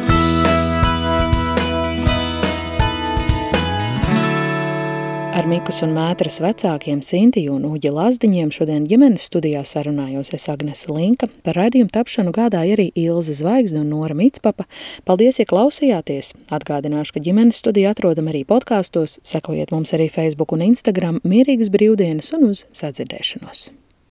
[5.34, 10.88] Ar Mikus un Mētras vecākiem Sintiju un Uģi Lazdiņiem šodien ģimenes studijā sarunājos es Agnese
[10.94, 11.28] Linka.
[11.44, 14.64] Par raidījumu tapšanu gādāja arī Ilze Zvaigzne un Nora Mitspapa.
[15.04, 16.32] Paldies, ja klausījāties!
[16.56, 22.32] Atgādināšu, ka ģimenes studija atrodam arī podkāstos, sekojiet mums arī Facebook un Instagram mierīgas brīvdienas
[22.38, 23.74] un uz sadzirdēšanos.